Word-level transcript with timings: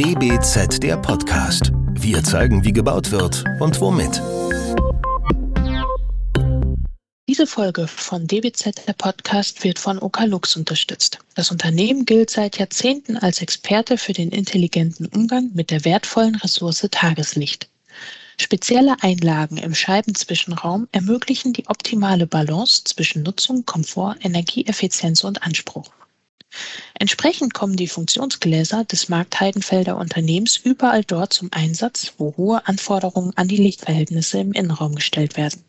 DBZ 0.00 0.82
der 0.82 0.96
Podcast. 0.96 1.72
Wir 1.92 2.24
zeigen, 2.24 2.64
wie 2.64 2.72
gebaut 2.72 3.10
wird 3.10 3.44
und 3.60 3.78
womit. 3.82 4.22
Diese 7.28 7.46
Folge 7.46 7.86
von 7.86 8.26
DBZ 8.26 8.86
der 8.86 8.94
Podcast 8.94 9.62
wird 9.62 9.78
von 9.78 9.98
Okalux 9.98 10.56
unterstützt. 10.56 11.18
Das 11.34 11.50
Unternehmen 11.50 12.06
gilt 12.06 12.30
seit 12.30 12.56
Jahrzehnten 12.56 13.18
als 13.18 13.42
Experte 13.42 13.98
für 13.98 14.14
den 14.14 14.30
intelligenten 14.30 15.04
Umgang 15.04 15.50
mit 15.52 15.70
der 15.70 15.84
wertvollen 15.84 16.36
Ressource 16.36 16.88
Tageslicht. 16.90 17.68
Spezielle 18.38 18.96
Einlagen 19.02 19.58
im 19.58 19.74
Scheibenzwischenraum 19.74 20.88
ermöglichen 20.92 21.52
die 21.52 21.66
optimale 21.66 22.26
Balance 22.26 22.84
zwischen 22.84 23.22
Nutzung, 23.22 23.66
Komfort, 23.66 24.16
Energieeffizienz 24.22 25.24
und 25.24 25.42
Anspruch. 25.42 25.90
Entsprechend 26.94 27.54
kommen 27.54 27.76
die 27.76 27.88
Funktionsgläser 27.88 28.84
des 28.84 29.08
Markt-Heidenfelder 29.08 29.96
Unternehmens 29.96 30.56
überall 30.56 31.04
dort 31.04 31.32
zum 31.32 31.48
Einsatz, 31.52 32.14
wo 32.18 32.34
hohe 32.36 32.66
Anforderungen 32.66 33.32
an 33.36 33.48
die 33.48 33.56
Lichtverhältnisse 33.56 34.38
im 34.38 34.52
Innenraum 34.52 34.94
gestellt 34.94 35.36
werden. 35.36 35.64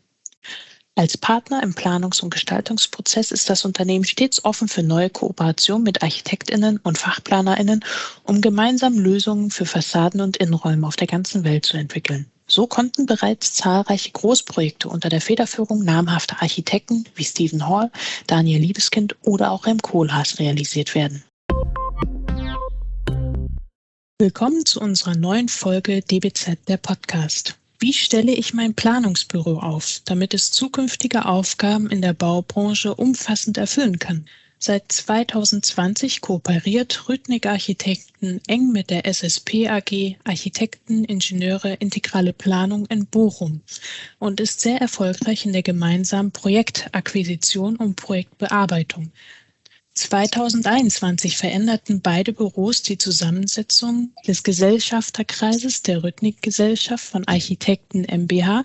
Als 0.94 1.16
Partner 1.16 1.62
im 1.62 1.74
Planungs- 1.74 2.22
und 2.22 2.28
Gestaltungsprozess 2.28 3.30
ist 3.30 3.48
das 3.48 3.64
Unternehmen 3.64 4.04
stets 4.04 4.44
offen 4.44 4.68
für 4.68 4.82
neue 4.82 5.08
Kooperationen 5.08 5.84
mit 5.84 6.02
Architektinnen 6.02 6.78
und 6.82 6.98
Fachplanerinnen, 6.98 7.82
um 8.24 8.42
gemeinsam 8.42 8.98
Lösungen 8.98 9.50
für 9.50 9.64
Fassaden 9.64 10.20
und 10.20 10.36
Innenräume 10.36 10.86
auf 10.86 10.96
der 10.96 11.06
ganzen 11.06 11.44
Welt 11.44 11.64
zu 11.64 11.78
entwickeln. 11.78 12.31
So 12.54 12.66
konnten 12.66 13.06
bereits 13.06 13.54
zahlreiche 13.54 14.10
Großprojekte 14.10 14.90
unter 14.90 15.08
der 15.08 15.22
Federführung 15.22 15.84
namhafter 15.84 16.42
Architekten 16.42 17.06
wie 17.14 17.24
Stephen 17.24 17.66
Hall, 17.66 17.90
Daniel 18.26 18.60
Liebeskind 18.60 19.16
oder 19.22 19.52
auch 19.52 19.64
Rem 19.64 19.80
Kohlhaas 19.80 20.38
realisiert 20.38 20.94
werden. 20.94 21.24
Willkommen 24.18 24.66
zu 24.66 24.82
unserer 24.82 25.16
neuen 25.16 25.48
Folge 25.48 26.02
DBZ 26.02 26.68
der 26.68 26.76
Podcast. 26.76 27.56
Wie 27.78 27.94
stelle 27.94 28.32
ich 28.32 28.52
mein 28.52 28.74
Planungsbüro 28.74 29.58
auf, 29.58 30.02
damit 30.04 30.34
es 30.34 30.50
zukünftige 30.50 31.24
Aufgaben 31.24 31.88
in 31.88 32.02
der 32.02 32.12
Baubranche 32.12 32.94
umfassend 32.94 33.56
erfüllen 33.56 33.98
kann? 33.98 34.26
Seit 34.64 34.92
2020 34.92 36.20
kooperiert 36.20 37.08
Rüttnick 37.08 37.46
Architekten 37.46 38.40
eng 38.46 38.70
mit 38.70 38.90
der 38.90 39.06
SSP 39.06 39.66
AG 39.68 40.18
Architekten, 40.22 41.02
Ingenieure, 41.02 41.74
Integrale 41.74 42.32
Planung 42.32 42.86
in 42.86 43.06
Bochum 43.06 43.62
und 44.20 44.38
ist 44.38 44.60
sehr 44.60 44.80
erfolgreich 44.80 45.46
in 45.46 45.52
der 45.52 45.64
gemeinsamen 45.64 46.30
Projektakquisition 46.30 47.74
und 47.74 47.96
Projektbearbeitung. 47.96 49.10
2021 49.94 51.38
veränderten 51.38 52.00
beide 52.00 52.32
Büros 52.32 52.82
die 52.82 52.98
Zusammensetzung 52.98 54.12
des 54.28 54.44
Gesellschafterkreises 54.44 55.82
der 55.82 56.04
Rüttnick 56.04 56.40
Gesellschaft 56.40 57.04
von 57.04 57.26
Architekten 57.26 58.04
MBH 58.04 58.64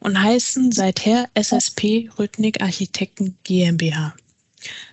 und 0.00 0.22
heißen 0.22 0.72
seither 0.72 1.30
SSP 1.32 2.10
Rüttnick 2.18 2.60
Architekten 2.60 3.38
GmbH. 3.44 4.14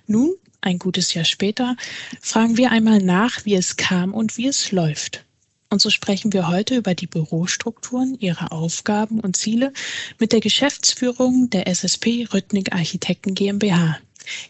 Nun 0.08 0.36
ein 0.66 0.80
gutes 0.80 1.14
Jahr 1.14 1.26
später, 1.26 1.78
fragen 2.22 2.58
wir 2.58 2.72
einmal 2.72 3.00
nach, 3.00 3.46
wie 3.46 3.56
es 3.56 3.78
kam 3.78 4.14
und 4.14 4.38
wie 4.38 4.48
es 4.48 4.72
läuft. 4.72 5.24
Und 5.70 5.82
so 5.82 5.90
sprechen 5.90 6.32
wir 6.32 6.48
heute 6.48 6.76
über 6.76 6.96
die 6.96 7.08
Bürostrukturen, 7.08 8.16
ihre 8.20 8.52
Aufgaben 8.52 9.20
und 9.20 9.36
Ziele 9.36 9.74
mit 10.20 10.32
der 10.32 10.40
Geschäftsführung 10.40 11.50
der 11.50 11.68
SSP 11.68 12.28
Rüttnick 12.34 12.74
Architekten 12.74 13.34
GmbH. 13.34 13.98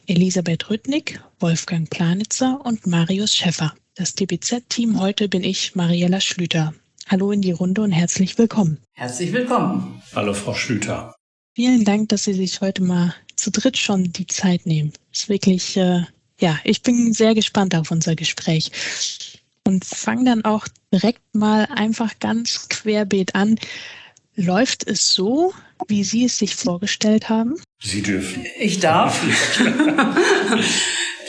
Elisabeth 0.08 0.70
Rüttnick, 0.70 1.20
Wolfgang 1.40 1.90
Planitzer 1.90 2.62
und 2.64 2.88
Marius 2.88 3.36
Schäffer. 3.36 3.74
Das 3.96 4.16
DBZ-Team 4.16 5.00
heute 5.00 5.28
bin 5.28 5.44
ich, 5.44 5.76
Mariella 5.76 6.22
Schlüter. 6.22 6.74
Hallo 7.08 7.32
in 7.32 7.42
die 7.42 7.52
Runde 7.52 7.82
und 7.82 7.92
herzlich 7.92 8.38
willkommen. 8.38 8.80
Herzlich 8.94 9.32
willkommen. 9.32 10.02
Hallo, 10.16 10.34
Frau 10.34 10.54
Schlüter. 10.54 11.16
Vielen 11.54 11.86
Dank, 11.86 12.10
dass 12.10 12.24
Sie 12.24 12.34
sich 12.34 12.62
heute 12.62 12.84
mal 12.84 13.16
zu 13.46 13.52
dritt 13.52 13.78
schon 13.78 14.12
die 14.12 14.26
Zeit 14.26 14.66
nehmen. 14.66 14.92
Ist 15.14 15.30
wirklich, 15.30 15.78
äh, 15.78 16.02
ja, 16.40 16.58
ich 16.64 16.82
bin 16.82 17.14
sehr 17.14 17.36
gespannt 17.36 17.76
auf 17.76 17.92
unser 17.92 18.16
Gespräch. 18.16 18.72
Und 19.68 19.86
fange 19.86 20.26
dann 20.26 20.46
auch 20.46 20.68
direkt 20.92 21.22
mal 21.34 21.68
einfach 21.76 22.18
ganz 22.20 22.70
querbeet 22.70 23.36
an. 23.36 23.60
Läuft 24.36 24.88
es 24.88 25.14
so, 25.14 25.54
wie 25.88 26.04
Sie 26.04 26.26
es 26.26 26.40
sich 26.40 26.56
vorgestellt 26.56 27.30
haben? 27.30 27.56
Sie 27.80 28.02
dürfen. 28.02 28.46
Ich 28.60 28.80
darf. 28.80 29.22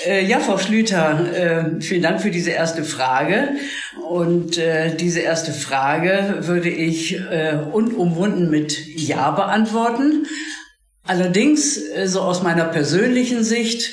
Äh, 0.05 0.25
ja, 0.25 0.39
Frau 0.39 0.57
Schlüter, 0.57 1.35
äh, 1.35 1.81
vielen 1.81 2.03
Dank 2.03 2.21
für 2.21 2.31
diese 2.31 2.51
erste 2.51 2.85
Frage. 2.85 3.57
Und 4.09 4.57
äh, 4.57 4.95
diese 4.95 5.19
erste 5.19 5.53
Frage 5.53 6.37
würde 6.43 6.69
ich 6.69 7.19
unumwunden 7.73 8.49
mit 8.49 8.87
Ja 8.95 9.33
beantworten. 9.33 10.27
Allerdings, 11.07 11.81
so 12.07 12.21
aus 12.21 12.43
meiner 12.43 12.65
persönlichen 12.65 13.45
Sicht, 13.45 13.93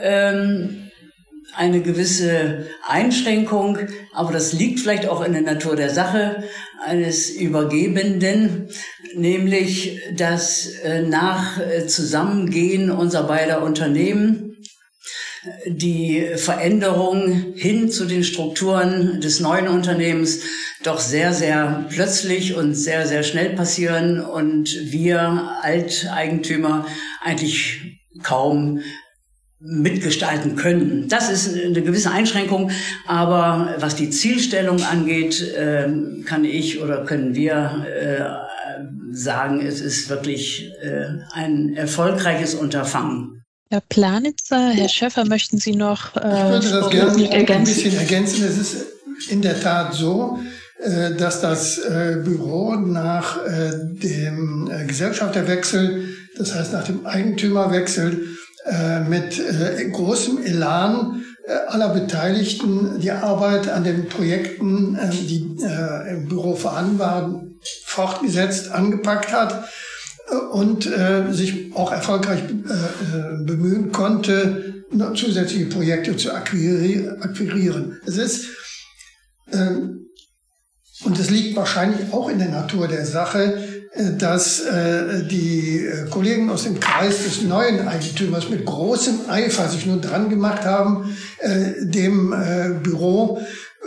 ähm, 0.00 0.90
eine 1.56 1.82
gewisse 1.82 2.66
Einschränkung, 2.86 3.78
aber 4.12 4.32
das 4.32 4.52
liegt 4.52 4.80
vielleicht 4.80 5.06
auch 5.06 5.24
in 5.24 5.32
der 5.32 5.42
Natur 5.42 5.76
der 5.76 5.90
Sache 5.90 6.42
eines 6.84 7.30
Übergebenden, 7.30 8.68
nämlich 9.14 10.00
dass 10.16 10.68
nach 11.06 11.60
Zusammengehen 11.86 12.90
unserer 12.90 13.28
beider 13.28 13.62
Unternehmen 13.62 14.56
die 15.66 16.26
Veränderung 16.36 17.54
hin 17.54 17.90
zu 17.90 18.04
den 18.06 18.24
Strukturen 18.24 19.20
des 19.20 19.40
neuen 19.40 19.68
Unternehmens 19.68 20.40
doch 20.86 20.98
sehr, 20.98 21.32
sehr 21.32 21.86
plötzlich 21.88 22.54
und 22.54 22.74
sehr, 22.74 23.06
sehr 23.06 23.22
schnell 23.22 23.50
passieren 23.50 24.20
und 24.20 24.76
wir 24.92 25.58
Alteigentümer 25.62 26.86
eigentlich 27.22 28.00
kaum 28.22 28.80
mitgestalten 29.60 30.56
können. 30.56 31.08
Das 31.08 31.30
ist 31.30 31.54
eine 31.54 31.82
gewisse 31.82 32.10
Einschränkung, 32.10 32.70
aber 33.06 33.76
was 33.78 33.96
die 33.96 34.10
Zielstellung 34.10 34.82
angeht, 34.82 35.54
ähm, 35.56 36.22
kann 36.26 36.44
ich 36.44 36.82
oder 36.82 37.04
können 37.04 37.34
wir 37.34 37.86
äh, 37.86 39.14
sagen, 39.14 39.64
es 39.64 39.80
ist 39.80 40.10
wirklich 40.10 40.70
äh, 40.82 41.06
ein 41.32 41.74
erfolgreiches 41.74 42.54
Unterfangen. 42.54 43.42
Herr 43.70 43.80
Planitzer, 43.80 44.70
Herr 44.70 44.88
Schäffer, 44.88 45.24
möchten 45.24 45.58
Sie 45.58 45.74
noch 45.74 46.14
äh, 46.16 46.18
ich 46.18 46.50
würde 46.50 46.70
das 46.70 46.90
gerne 46.90 47.32
ergänzen? 47.32 47.52
ein 47.52 47.64
bisschen 47.64 47.96
ergänzen. 47.96 48.44
Es 48.44 48.58
ist 48.58 49.30
in 49.30 49.40
der 49.40 49.58
Tat 49.60 49.94
so, 49.94 50.38
dass 51.18 51.40
das 51.40 51.78
äh, 51.78 52.18
Büro 52.22 52.74
nach 52.74 53.44
äh, 53.46 53.70
dem 54.02 54.70
Gesellschafterwechsel, 54.86 56.08
das 56.36 56.54
heißt 56.54 56.72
nach 56.72 56.84
dem 56.84 57.06
Eigentümerwechsel, 57.06 58.28
mit 59.10 59.42
großem 59.92 60.42
Elan 60.42 61.22
aller 61.66 61.90
Beteiligten 61.90 62.98
die 62.98 63.10
Arbeit 63.10 63.68
an 63.68 63.84
den 63.84 64.08
Projekten, 64.08 64.98
die 65.12 65.54
im 66.10 66.28
Büro 66.28 66.56
vorhanden 66.56 66.98
waren, 66.98 67.60
fortgesetzt, 67.84 68.70
angepackt 68.70 69.34
hat 69.34 69.68
und 70.52 70.86
äh, 70.86 71.32
sich 71.32 71.74
auch 71.74 71.92
erfolgreich 71.92 72.40
äh, 72.40 73.44
bemühen 73.44 73.92
konnte, 73.92 74.84
zusätzliche 75.14 75.66
Projekte 75.66 76.16
zu 76.16 76.32
akquirieren. 76.32 78.00
Es 78.06 78.16
ist, 78.16 78.46
äh, 79.50 79.70
und 81.02 81.18
es 81.18 81.30
liegt 81.30 81.56
wahrscheinlich 81.56 82.12
auch 82.12 82.28
in 82.28 82.38
der 82.38 82.50
Natur 82.50 82.86
der 82.86 83.04
Sache, 83.04 83.58
äh, 83.92 84.16
dass 84.16 84.60
äh, 84.60 85.24
die 85.26 85.84
Kollegen 86.10 86.50
aus 86.50 86.64
dem 86.64 86.78
Kreis 86.78 87.24
des 87.24 87.42
neuen 87.42 87.86
Eigentümers 87.88 88.48
mit 88.48 88.64
großem 88.64 89.28
Eifer 89.28 89.68
sich 89.68 89.86
nun 89.86 90.00
dran 90.00 90.30
gemacht 90.30 90.64
haben, 90.64 91.16
äh, 91.40 91.84
dem 91.84 92.32
äh, 92.32 92.70
Büro 92.82 93.40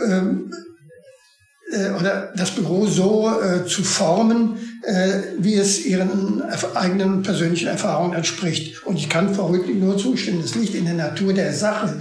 ähm, 0.06 0.52
äh, 1.70 1.90
oder 1.90 2.32
das 2.34 2.52
Büro 2.52 2.86
so 2.86 3.30
äh, 3.40 3.66
zu 3.66 3.82
formen, 3.84 4.56
äh, 4.82 5.20
wie 5.38 5.54
es 5.54 5.84
ihren 5.84 6.42
eigenen 6.74 7.22
persönlichen 7.22 7.68
Erfahrungen 7.68 8.14
entspricht. 8.14 8.84
Und 8.86 8.96
ich 8.96 9.08
kann 9.08 9.34
Frau 9.34 9.48
Rüttling 9.48 9.80
nur 9.80 9.98
zustimmen. 9.98 10.42
Es 10.42 10.54
liegt 10.54 10.74
in 10.74 10.86
der 10.86 10.94
Natur 10.94 11.34
der 11.34 11.52
Sache, 11.52 12.00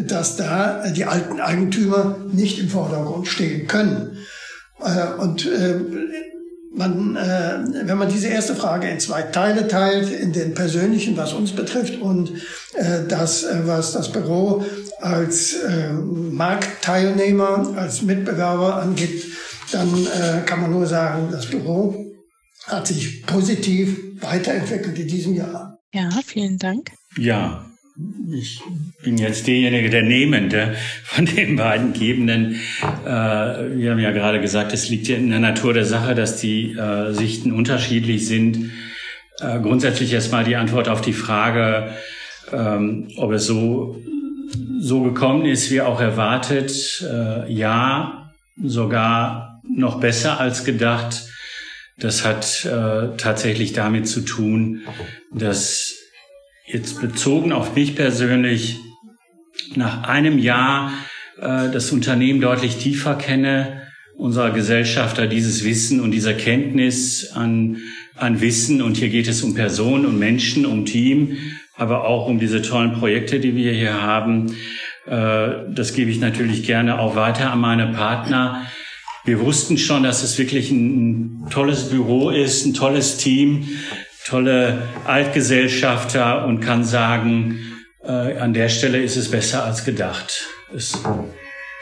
dass 0.00 0.36
da 0.36 0.90
die 0.90 1.06
alten 1.06 1.40
Eigentümer 1.40 2.18
nicht 2.30 2.58
im 2.58 2.68
Vordergrund 2.68 3.26
stehen 3.26 3.66
können. 3.66 4.18
Äh, 4.80 5.20
und 5.20 5.46
äh, 5.46 5.80
man, 6.72 7.16
äh, 7.16 7.58
wenn 7.86 7.98
man 7.98 8.08
diese 8.08 8.28
erste 8.28 8.54
Frage 8.54 8.88
in 8.88 9.00
zwei 9.00 9.22
Teile 9.22 9.66
teilt, 9.66 10.10
in 10.10 10.32
den 10.32 10.54
persönlichen, 10.54 11.16
was 11.16 11.32
uns 11.32 11.52
betrifft, 11.52 12.00
und 12.00 12.30
äh, 12.74 13.06
das, 13.08 13.44
äh, 13.44 13.62
was 13.64 13.92
das 13.92 14.12
Büro 14.12 14.64
als 15.00 15.54
äh, 15.54 15.92
Marktteilnehmer, 15.92 17.74
als 17.76 18.02
Mitbewerber 18.02 18.76
angeht, 18.76 19.24
dann 19.72 19.88
äh, 20.06 20.42
kann 20.44 20.60
man 20.60 20.70
nur 20.70 20.86
sagen, 20.86 21.28
das 21.30 21.46
Büro 21.46 21.94
hat 22.66 22.86
sich 22.86 23.24
positiv 23.26 23.98
weiterentwickelt 24.20 24.98
in 24.98 25.08
diesem 25.08 25.34
Jahr. 25.34 25.78
Ja, 25.92 26.10
vielen 26.24 26.58
Dank. 26.58 26.90
Ja, 27.16 27.64
ich 28.32 28.60
bin 29.02 29.16
jetzt 29.16 29.46
derjenige, 29.46 29.88
der 29.88 30.02
Nehmende 30.02 30.74
von 31.04 31.24
den 31.24 31.56
beiden 31.56 31.92
Gebenden. 31.92 32.60
Äh, 33.04 33.08
wir 33.08 33.92
haben 33.92 33.98
ja 33.98 34.10
gerade 34.10 34.40
gesagt, 34.40 34.72
es 34.72 34.88
liegt 34.88 35.08
ja 35.08 35.16
in 35.16 35.30
der 35.30 35.40
Natur 35.40 35.72
der 35.72 35.86
Sache, 35.86 36.14
dass 36.14 36.38
die 36.38 36.72
äh, 36.72 37.12
Sichten 37.12 37.52
unterschiedlich 37.52 38.26
sind. 38.26 38.70
Äh, 39.40 39.60
grundsätzlich 39.60 40.12
erstmal 40.12 40.44
die 40.44 40.56
Antwort 40.56 40.88
auf 40.88 41.00
die 41.00 41.12
Frage, 41.12 41.90
ähm, 42.52 43.08
ob 43.16 43.32
es 43.32 43.46
so, 43.46 44.02
so 44.78 45.02
gekommen 45.02 45.46
ist, 45.46 45.70
wie 45.70 45.80
auch 45.80 46.00
erwartet. 46.00 47.02
Äh, 47.02 47.50
ja, 47.52 48.32
sogar 48.62 49.62
noch 49.68 50.00
besser 50.00 50.38
als 50.38 50.64
gedacht. 50.64 51.24
Das 51.98 52.26
hat 52.26 52.66
äh, 52.66 53.16
tatsächlich 53.16 53.72
damit 53.72 54.06
zu 54.06 54.20
tun, 54.20 54.82
dass 55.32 56.05
jetzt 56.66 57.00
bezogen 57.00 57.52
auf 57.52 57.74
mich 57.74 57.94
persönlich 57.94 58.78
nach 59.74 60.02
einem 60.02 60.38
Jahr 60.38 60.92
äh, 61.38 61.70
das 61.70 61.92
Unternehmen 61.92 62.40
deutlich 62.40 62.76
tiefer 62.76 63.14
kenne, 63.14 63.82
unserer 64.16 64.50
Gesellschafter 64.50 65.26
dieses 65.26 65.64
Wissen 65.64 66.00
und 66.00 66.10
diese 66.10 66.34
Kenntnis 66.34 67.32
an, 67.32 67.78
an 68.14 68.40
Wissen 68.40 68.82
und 68.82 68.96
hier 68.96 69.10
geht 69.10 69.28
es 69.28 69.42
um 69.42 69.54
Personen, 69.54 70.06
um 70.06 70.18
Menschen, 70.18 70.66
um 70.66 70.86
Team, 70.86 71.36
aber 71.76 72.06
auch 72.06 72.26
um 72.26 72.38
diese 72.38 72.62
tollen 72.62 72.94
Projekte, 72.94 73.40
die 73.40 73.54
wir 73.54 73.72
hier 73.72 74.00
haben. 74.02 74.56
Äh, 75.06 75.48
das 75.70 75.92
gebe 75.92 76.10
ich 76.10 76.18
natürlich 76.18 76.64
gerne 76.64 76.98
auch 76.98 77.14
weiter 77.14 77.52
an 77.52 77.60
meine 77.60 77.88
Partner. 77.88 78.66
Wir 79.24 79.40
wussten 79.40 79.76
schon, 79.76 80.02
dass 80.02 80.22
es 80.22 80.38
wirklich 80.38 80.70
ein, 80.70 81.44
ein 81.44 81.50
tolles 81.50 81.90
Büro 81.90 82.30
ist, 82.30 82.64
ein 82.64 82.74
tolles 82.74 83.18
Team, 83.18 83.68
tolle 84.26 84.82
Altgesellschafter 85.04 86.46
und 86.46 86.60
kann 86.60 86.84
sagen, 86.84 87.60
äh, 88.02 88.38
an 88.38 88.54
der 88.54 88.68
Stelle 88.68 88.98
ist 89.02 89.16
es 89.16 89.30
besser 89.30 89.64
als 89.64 89.84
gedacht. 89.84 90.46
Es 90.74 91.00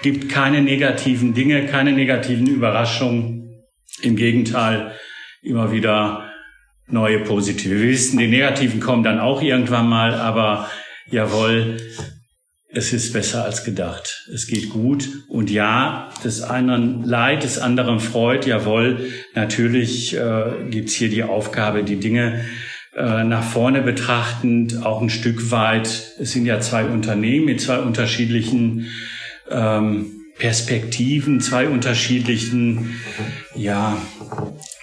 gibt 0.03 0.29
keine 0.29 0.61
negativen 0.61 1.33
Dinge, 1.33 1.67
keine 1.67 1.93
negativen 1.93 2.47
Überraschungen. 2.47 3.41
Im 4.03 4.17
Gegenteil, 4.17 4.93
immer 5.43 5.73
wieder 5.73 6.31
neue 6.87 7.21
positive. 7.21 7.81
Wir 7.81 7.89
wissen, 7.89 8.19
die 8.19 8.27
negativen 8.27 8.81
kommen 8.81 9.03
dann 9.03 9.21
auch 9.21 9.41
irgendwann 9.41 9.89
mal, 9.89 10.15
aber 10.15 10.69
jawohl, 11.11 11.79
es 12.75 12.93
ist 12.93 13.13
besser 13.13 13.45
als 13.45 13.65
gedacht. 13.65 14.29
Es 14.33 14.47
geht 14.47 14.71
gut. 14.71 15.09
Und 15.29 15.51
ja, 15.51 16.11
des 16.25 16.43
einen 16.43 17.05
Leid, 17.05 17.45
des 17.45 17.59
anderen 17.59 18.01
Freud, 18.01 18.49
jawohl, 18.49 19.07
natürlich 19.35 20.15
äh, 20.17 20.45
gibt's 20.71 20.95
hier 20.95 21.09
die 21.09 21.23
Aufgabe, 21.23 21.85
die 21.85 21.97
Dinge 21.97 22.45
äh, 22.97 23.25
nach 23.25 23.45
vorne 23.45 23.83
betrachtend, 23.83 24.85
auch 24.85 25.01
ein 25.01 25.11
Stück 25.11 25.51
weit. 25.51 26.15
Es 26.19 26.33
sind 26.33 26.47
ja 26.47 26.61
zwei 26.61 26.85
Unternehmen 26.85 27.47
mit 27.47 27.61
zwei 27.61 27.79
unterschiedlichen 27.79 28.87
ähm, 29.51 30.25
Perspektiven, 30.39 31.41
zwei 31.41 31.69
unterschiedlichen 31.69 33.01
ja, 33.55 33.97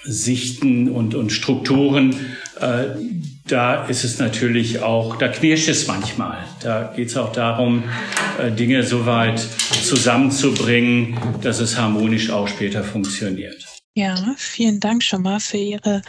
Sichten 0.03 0.89
und, 0.89 1.13
und 1.13 1.31
Strukturen. 1.31 2.15
Äh, 2.59 2.85
da 3.47 3.85
ist 3.85 4.03
es 4.03 4.19
natürlich 4.19 4.81
auch, 4.81 5.17
da 5.17 5.27
knirscht 5.27 5.67
es 5.67 5.88
manchmal. 5.88 6.38
Da 6.61 6.93
geht 6.95 7.09
es 7.09 7.17
auch 7.17 7.31
darum, 7.31 7.83
äh, 8.39 8.51
Dinge 8.51 8.83
so 8.83 9.05
weit 9.05 9.39
zusammenzubringen, 9.39 11.17
dass 11.41 11.59
es 11.59 11.77
harmonisch 11.77 12.29
auch 12.29 12.47
später 12.47 12.83
funktioniert. 12.83 13.65
Ja, 13.93 14.15
vielen 14.38 14.79
Dank 14.79 15.03
schon 15.03 15.23
mal 15.23 15.39
für 15.41 15.57
Ihre 15.57 16.01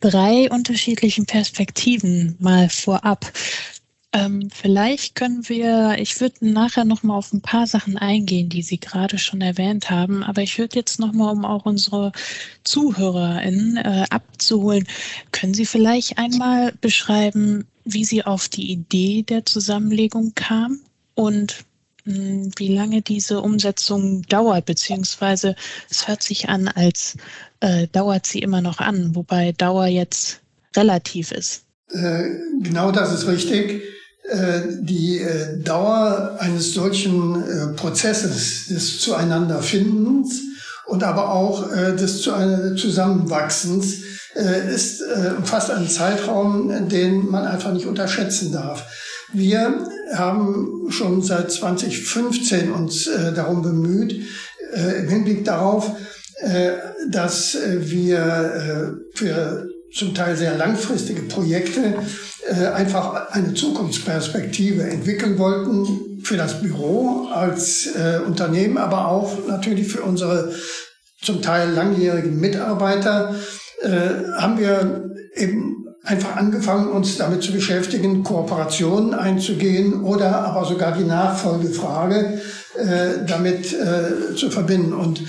drei 0.00 0.48
unterschiedlichen 0.50 1.26
Perspektiven 1.26 2.36
mal 2.38 2.70
vorab. 2.70 3.30
Ähm, 4.14 4.48
vielleicht 4.50 5.16
können 5.16 5.46
wir, 5.50 5.96
ich 5.98 6.18
würde 6.20 6.48
nachher 6.48 6.86
noch 6.86 7.02
mal 7.02 7.14
auf 7.14 7.32
ein 7.34 7.42
paar 7.42 7.66
Sachen 7.66 7.98
eingehen, 7.98 8.48
die 8.48 8.62
Sie 8.62 8.80
gerade 8.80 9.18
schon 9.18 9.42
erwähnt 9.42 9.90
haben, 9.90 10.22
aber 10.22 10.40
ich 10.42 10.58
würde 10.58 10.76
jetzt 10.76 10.98
noch 10.98 11.12
mal, 11.12 11.30
um 11.30 11.44
auch 11.44 11.66
unsere 11.66 12.12
ZuhörerInnen 12.64 13.76
äh, 13.76 14.06
abzuholen, 14.08 14.86
können 15.30 15.52
Sie 15.52 15.66
vielleicht 15.66 16.16
einmal 16.16 16.72
beschreiben, 16.80 17.66
wie 17.84 18.04
Sie 18.04 18.24
auf 18.24 18.48
die 18.48 18.72
Idee 18.72 19.24
der 19.24 19.44
Zusammenlegung 19.44 20.32
kam 20.34 20.80
und 21.14 21.64
mh, 22.04 22.14
hm, 22.14 22.50
wie 22.56 22.74
lange 22.74 23.02
diese 23.02 23.42
Umsetzung 23.42 24.22
dauert, 24.22 24.64
beziehungsweise 24.64 25.54
es 25.90 26.08
hört 26.08 26.22
sich 26.22 26.48
an, 26.48 26.68
als 26.68 27.18
äh, 27.60 27.86
dauert 27.88 28.24
sie 28.24 28.38
immer 28.38 28.62
noch 28.62 28.78
an, 28.78 29.14
wobei 29.14 29.52
Dauer 29.52 29.86
jetzt 29.86 30.40
relativ 30.74 31.30
ist. 31.30 31.64
Äh, 31.90 32.24
genau 32.62 32.90
das 32.90 33.12
ist 33.12 33.26
richtig. 33.26 33.82
Äh, 34.28 34.60
die 34.80 35.20
äh, 35.20 35.56
Dauer 35.58 36.36
eines 36.38 36.74
solchen 36.74 37.42
äh, 37.42 37.68
Prozesses 37.74 38.66
des 38.66 39.00
Zueinanderfindens 39.00 40.42
und 40.84 41.02
aber 41.02 41.32
auch 41.32 41.68
des 41.68 42.22
Zusammenwachsens 42.22 44.04
ist 44.72 45.02
fast 45.44 45.70
ein 45.70 45.86
Zeitraum, 45.86 46.88
den 46.88 47.30
man 47.30 47.44
einfach 47.44 47.74
nicht 47.74 47.84
unterschätzen 47.84 48.52
darf. 48.52 48.86
Wir 49.34 49.86
haben 50.14 50.86
schon 50.88 51.20
seit 51.20 51.52
2015 51.52 52.72
uns 52.72 53.06
darum 53.36 53.60
bemüht, 53.60 54.14
im 54.74 55.08
Hinblick 55.10 55.44
darauf, 55.44 55.90
dass 57.10 57.58
wir 57.76 58.96
für 59.12 59.68
zum 59.92 60.14
Teil 60.14 60.36
sehr 60.36 60.56
langfristige 60.56 61.22
Projekte 61.22 61.94
äh, 62.48 62.66
einfach 62.66 63.30
eine 63.30 63.54
Zukunftsperspektive 63.54 64.82
entwickeln 64.82 65.38
wollten 65.38 66.20
für 66.22 66.36
das 66.36 66.60
Büro 66.60 67.28
als 67.32 67.86
äh, 67.86 68.20
Unternehmen, 68.26 68.78
aber 68.78 69.08
auch 69.08 69.46
natürlich 69.46 69.88
für 69.88 70.02
unsere 70.02 70.52
zum 71.20 71.42
Teil 71.42 71.70
langjährigen 71.70 72.38
Mitarbeiter, 72.38 73.34
äh, 73.82 73.88
haben 74.36 74.58
wir 74.58 75.10
eben 75.34 75.86
einfach 76.04 76.36
angefangen, 76.36 76.88
uns 76.88 77.16
damit 77.16 77.42
zu 77.42 77.52
beschäftigen, 77.52 78.22
Kooperationen 78.22 79.14
einzugehen 79.14 80.02
oder 80.02 80.44
aber 80.44 80.64
sogar 80.64 80.92
die 80.92 81.04
Nachfolgefrage 81.04 82.40
äh, 82.76 83.26
damit 83.26 83.72
äh, 83.72 84.34
zu 84.34 84.50
verbinden. 84.50 84.92
Und 84.92 85.20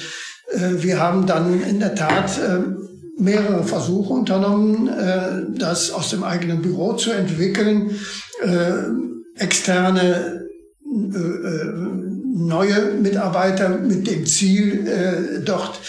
äh, 0.52 0.82
wir 0.82 1.00
haben 1.00 1.26
dann 1.26 1.62
in 1.64 1.80
der 1.80 1.96
Tat 1.96 2.40
mehrere 3.20 3.64
Versuche 3.64 4.14
unternommen, 4.14 4.88
äh, 4.88 5.60
das 5.60 5.92
aus 5.92 6.10
dem 6.10 6.24
eigenen 6.24 6.62
Büro 6.62 6.94
zu 6.94 7.12
entwickeln, 7.12 7.92
äh, 8.42 9.42
externe 9.42 10.48
äh, 10.86 11.18
neue 12.34 12.94
Mitarbeiter 13.02 13.70
mit 13.70 14.08
dem 14.08 14.26
Ziel, 14.26 15.44
dort 15.46 15.80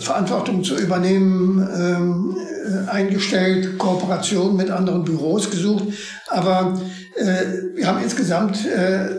Verantwortung 0.00 0.62
zu 0.62 0.76
übernehmen, 0.76 1.66
ähm, 1.76 2.36
eingestellt, 2.86 3.76
Kooperation 3.78 4.56
mit 4.56 4.70
anderen 4.70 5.04
Büros 5.04 5.50
gesucht. 5.50 5.84
Aber 6.28 6.80
wir 7.74 7.86
haben 7.86 8.02
insgesamt 8.02 8.58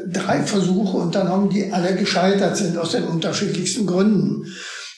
drei 0.08 0.44
Versuche 0.44 0.98
unternommen, 0.98 1.50
die 1.50 1.74
alle 1.74 1.96
gescheitert 1.96 2.58
sind 2.58 2.78
aus 2.78 2.92
den 2.92 3.04
unterschiedlichsten 3.04 3.86
Gründen. 3.86 4.46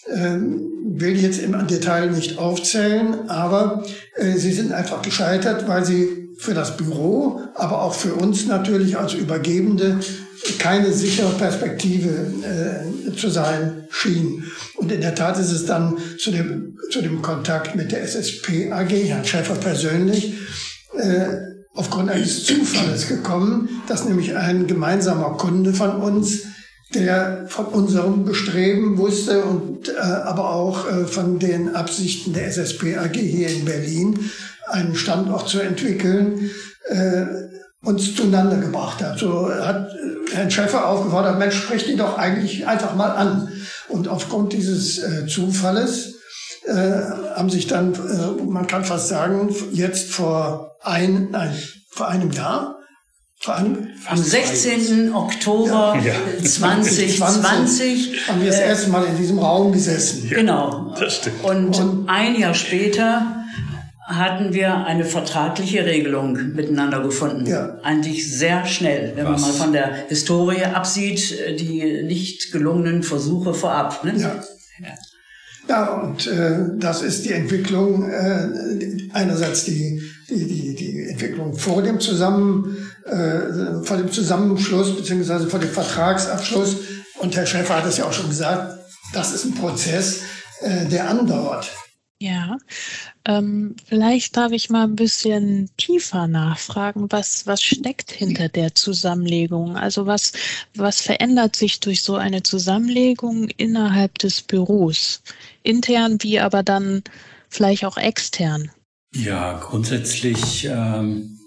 Ähm, 0.07 0.69
will 0.83 1.17
jetzt 1.17 1.39
im 1.39 1.67
Detail 1.67 2.09
nicht 2.09 2.37
aufzählen, 2.37 3.29
aber 3.29 3.83
äh, 4.15 4.37
sie 4.37 4.51
sind 4.51 4.71
einfach 4.71 5.01
gescheitert, 5.01 5.67
weil 5.67 5.85
sie 5.85 6.29
für 6.37 6.53
das 6.53 6.77
Büro, 6.77 7.41
aber 7.53 7.81
auch 7.81 7.93
für 7.93 8.15
uns 8.15 8.47
natürlich 8.47 8.97
als 8.97 9.13
Übergebende 9.13 9.99
keine 10.57 10.91
sichere 10.93 11.31
Perspektive 11.31 12.09
äh, 12.09 13.15
zu 13.15 13.29
sein 13.29 13.87
schien. 13.89 14.45
Und 14.75 14.91
in 14.91 15.01
der 15.01 15.15
Tat 15.15 15.37
ist 15.37 15.51
es 15.51 15.65
dann 15.65 15.97
zu 16.17 16.31
dem, 16.31 16.77
zu 16.91 17.01
dem 17.01 17.21
Kontakt 17.21 17.75
mit 17.75 17.91
der 17.91 18.01
SSP 18.03 18.71
AG, 18.71 18.89
Herrn 18.89 19.25
Schäfer 19.25 19.55
persönlich, 19.55 20.33
äh, 20.97 21.25
aufgrund 21.73 22.09
eines 22.09 22.45
Zufalls 22.45 23.07
gekommen, 23.07 23.69
dass 23.87 24.05
nämlich 24.05 24.35
ein 24.35 24.67
gemeinsamer 24.67 25.37
Kunde 25.37 25.73
von 25.73 25.97
uns 25.97 26.43
der 26.93 27.45
von 27.47 27.65
unserem 27.65 28.25
Bestreben 28.25 28.97
wusste 28.97 29.43
und 29.43 29.89
äh, 29.89 29.99
aber 29.99 30.53
auch 30.53 30.89
äh, 30.89 31.05
von 31.05 31.37
den 31.37 31.75
Absichten 31.75 32.33
der 32.33 32.47
SSP 32.47 32.97
AG 32.97 33.13
hier 33.13 33.49
in 33.49 33.65
Berlin, 33.65 34.31
einen 34.67 34.95
Standort 34.95 35.47
zu 35.49 35.59
entwickeln, 35.59 36.49
äh, 36.87 37.25
uns 37.81 38.15
zueinander 38.15 38.57
gebracht 38.57 39.03
hat. 39.03 39.19
So 39.19 39.49
hat 39.49 39.89
äh, 39.93 40.35
Herrn 40.35 40.51
Schäfer 40.51 40.87
aufgefordert, 40.87 41.37
Mensch, 41.37 41.55
sprich 41.55 41.85
die 41.85 41.95
doch 41.95 42.17
eigentlich 42.17 42.65
einfach 42.67 42.95
mal 42.95 43.11
an. 43.11 43.51
Und 43.87 44.07
aufgrund 44.07 44.53
dieses 44.53 44.97
äh, 44.99 45.27
Zufalles 45.27 46.15
äh, 46.65 46.73
haben 47.35 47.49
sich 47.49 47.67
dann, 47.67 47.93
äh, 47.93 48.43
man 48.43 48.67
kann 48.67 48.83
fast 48.83 49.09
sagen, 49.09 49.55
jetzt 49.71 50.11
vor 50.11 50.75
ein, 50.81 51.29
nein, 51.31 51.53
vor 51.91 52.07
einem 52.07 52.31
Jahr 52.31 52.78
am 53.47 54.17
16. 54.17 55.13
Oktober 55.13 55.97
ja. 56.03 56.43
2020 56.43 58.27
haben 58.27 58.41
wir 58.41 58.47
das 58.47 58.59
erste 58.59 58.89
Mal 58.89 59.05
in 59.05 59.17
diesem 59.17 59.39
Raum 59.39 59.71
gesessen. 59.71 60.29
Genau. 60.29 60.93
Das 60.99 61.15
stimmt. 61.15 61.43
Und, 61.43 61.79
und 61.79 62.09
ein 62.09 62.35
Jahr 62.37 62.53
später 62.53 63.45
hatten 64.01 64.53
wir 64.53 64.85
eine 64.85 65.05
vertragliche 65.05 65.85
Regelung 65.85 66.53
miteinander 66.53 67.01
gefunden. 67.01 67.45
Ja. 67.45 67.77
Eigentlich 67.83 68.29
sehr 68.35 68.65
schnell, 68.65 69.13
wenn 69.15 69.25
Was? 69.25 69.41
man 69.41 69.51
mal 69.51 69.57
von 69.57 69.71
der 69.71 70.07
Historie 70.09 70.65
absieht, 70.65 71.59
die 71.59 72.03
nicht 72.03 72.51
gelungenen 72.51 73.03
Versuche 73.03 73.53
vorab. 73.53 74.03
Ne? 74.03 74.13
Ja. 74.17 74.43
ja. 74.79 74.93
Ja, 75.69 75.93
und 75.93 76.25
äh, 76.25 76.61
das 76.77 77.03
ist 77.03 77.25
die 77.25 77.31
Entwicklung, 77.31 78.09
äh, 78.09 78.47
einerseits 79.13 79.65
die, 79.65 80.01
die, 80.27 80.47
die, 80.47 80.75
die 80.75 81.09
Entwicklung 81.09 81.53
vor 81.53 81.83
dem, 81.83 81.99
Zusammen, 81.99 82.75
äh, 83.05 83.83
vor 83.83 83.97
dem 83.97 84.11
Zusammenschluss 84.11 84.95
beziehungsweise 84.95 85.47
vor 85.47 85.59
dem 85.59 85.71
Vertragsabschluss. 85.71 86.77
Und 87.19 87.35
Herr 87.35 87.45
Schäfer 87.45 87.77
hat 87.77 87.85
es 87.85 87.97
ja 87.97 88.05
auch 88.05 88.13
schon 88.13 88.29
gesagt, 88.29 88.79
das 89.13 89.33
ist 89.33 89.45
ein 89.45 89.55
Prozess, 89.55 90.21
äh, 90.61 90.85
der 90.85 91.09
andauert. 91.09 91.69
Ja, 92.21 92.57
ähm, 93.23 93.77
vielleicht 93.85 94.35
darf 94.35 94.51
ich 94.51 94.69
mal 94.69 94.83
ein 94.83 94.97
bisschen 94.97 95.69
tiefer 95.77 96.27
nachfragen, 96.27 97.09
was, 97.09 97.47
was 97.47 97.61
steckt 97.61 98.11
hinter 98.11 98.49
der 98.49 98.75
Zusammenlegung? 98.75 99.77
Also 99.77 100.05
was, 100.05 100.33
was 100.75 100.99
verändert 100.99 101.55
sich 101.55 101.79
durch 101.79 102.03
so 102.03 102.17
eine 102.17 102.43
Zusammenlegung 102.43 103.47
innerhalb 103.55 104.17
des 104.17 104.41
Büros? 104.41 105.21
Intern 105.63 106.17
wie 106.21 106.41
aber 106.41 106.61
dann 106.61 107.03
vielleicht 107.47 107.85
auch 107.85 107.95
extern? 107.95 108.69
Ja, 109.15 109.57
grundsätzlich 109.57 110.65
ähm, 110.65 111.38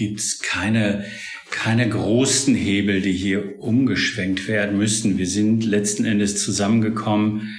gibt 0.00 0.20
es 0.20 0.40
keine, 0.40 1.04
keine 1.50 1.86
großen 1.86 2.54
Hebel, 2.54 3.02
die 3.02 3.12
hier 3.12 3.60
umgeschwenkt 3.60 4.48
werden 4.48 4.78
müssen. 4.78 5.18
Wir 5.18 5.26
sind 5.26 5.62
letzten 5.62 6.06
Endes 6.06 6.42
zusammengekommen, 6.42 7.54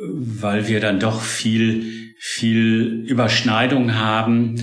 weil 0.00 0.66
wir 0.66 0.80
dann 0.80 0.98
doch 0.98 1.22
viel 1.22 1.98
viel 2.20 3.04
Überschneidung 3.06 3.94
haben 3.94 4.56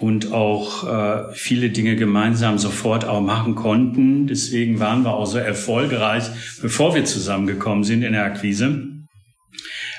und 0.00 0.32
auch 0.32 0.88
äh, 0.88 1.34
viele 1.34 1.68
Dinge 1.68 1.96
gemeinsam 1.96 2.58
sofort 2.58 3.04
auch 3.04 3.20
machen 3.20 3.54
konnten. 3.54 4.26
Deswegen 4.26 4.80
waren 4.80 5.04
wir 5.04 5.12
auch 5.12 5.26
so 5.26 5.36
erfolgreich, 5.36 6.24
bevor 6.62 6.94
wir 6.94 7.04
zusammengekommen 7.04 7.84
sind 7.84 8.02
in 8.02 8.14
der 8.14 8.24
Akquise. 8.24 8.88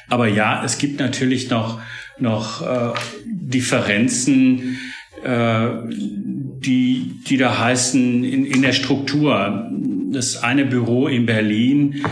Aber 0.09 0.27
ja, 0.27 0.63
es 0.65 0.79
gibt 0.79 0.99
natürlich 0.99 1.49
noch, 1.51 1.79
noch 2.17 2.63
äh, 2.63 2.93
Differenzen, 3.25 4.79
äh, 5.25 5.67
die, 5.89 7.21
die 7.27 7.37
da 7.37 7.59
heißen 7.59 8.23
in, 8.23 8.45
in 8.45 8.61
der 8.61 8.73
Struktur. 8.73 9.69
Das 10.11 10.37
eine 10.37 10.65
Büro 10.65 11.07
in 11.07 11.25
Berlin, 11.25 12.05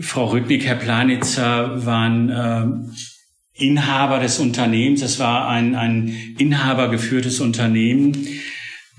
Frau 0.00 0.26
Rüttnik, 0.26 0.64
Herr 0.64 0.76
Planitzer 0.76 1.84
waren 1.84 2.30
äh, 2.30 3.64
Inhaber 3.64 4.18
des 4.18 4.38
Unternehmens. 4.38 5.02
Es 5.02 5.18
war 5.18 5.48
ein, 5.48 5.74
ein 5.74 6.34
inhabergeführtes 6.38 7.40
Unternehmen. 7.40 8.26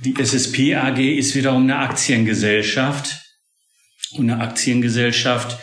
Die 0.04 0.16
SSP 0.18 0.76
AG 0.76 1.00
ist 1.00 1.36
wiederum 1.36 1.64
eine 1.64 1.78
Aktiengesellschaft. 1.78 3.22
Und 4.14 4.30
eine 4.30 4.42
Aktiengesellschaft 4.42 5.58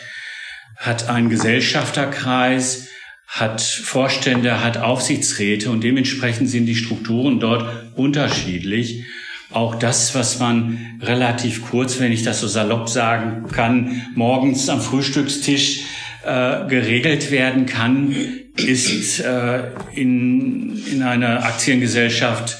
hat 0.77 1.09
einen 1.09 1.29
Gesellschafterkreis, 1.29 2.89
hat 3.33 3.61
Vorstände, 3.61 4.63
hat 4.63 4.77
Aufsichtsräte 4.77 5.71
und 5.71 5.83
dementsprechend 5.83 6.49
sind 6.49 6.67
die 6.67 6.75
Strukturen 6.75 7.39
dort 7.39 7.65
unterschiedlich. 7.95 9.05
Auch 9.49 9.73
das, 9.73 10.13
was 10.13 10.39
man 10.39 10.99
relativ 11.01 11.63
kurz, 11.67 11.99
wenn 11.99 12.11
ich 12.11 12.21
das 12.21 12.41
so 12.41 12.47
salopp 12.47 12.89
sagen 12.89 13.47
kann, 13.51 14.03
morgens 14.13 14.69
am 14.69 14.81
Frühstückstisch 14.81 15.81
äh, 16.23 16.67
geregelt 16.67 17.31
werden 17.31 17.65
kann, 17.65 18.15
ist 18.55 19.19
äh, 19.19 19.63
in, 19.95 20.79
in 20.91 21.01
einer 21.01 21.43
Aktiengesellschaft 21.43 22.57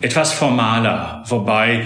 etwas 0.00 0.32
formaler, 0.32 1.24
wobei 1.28 1.84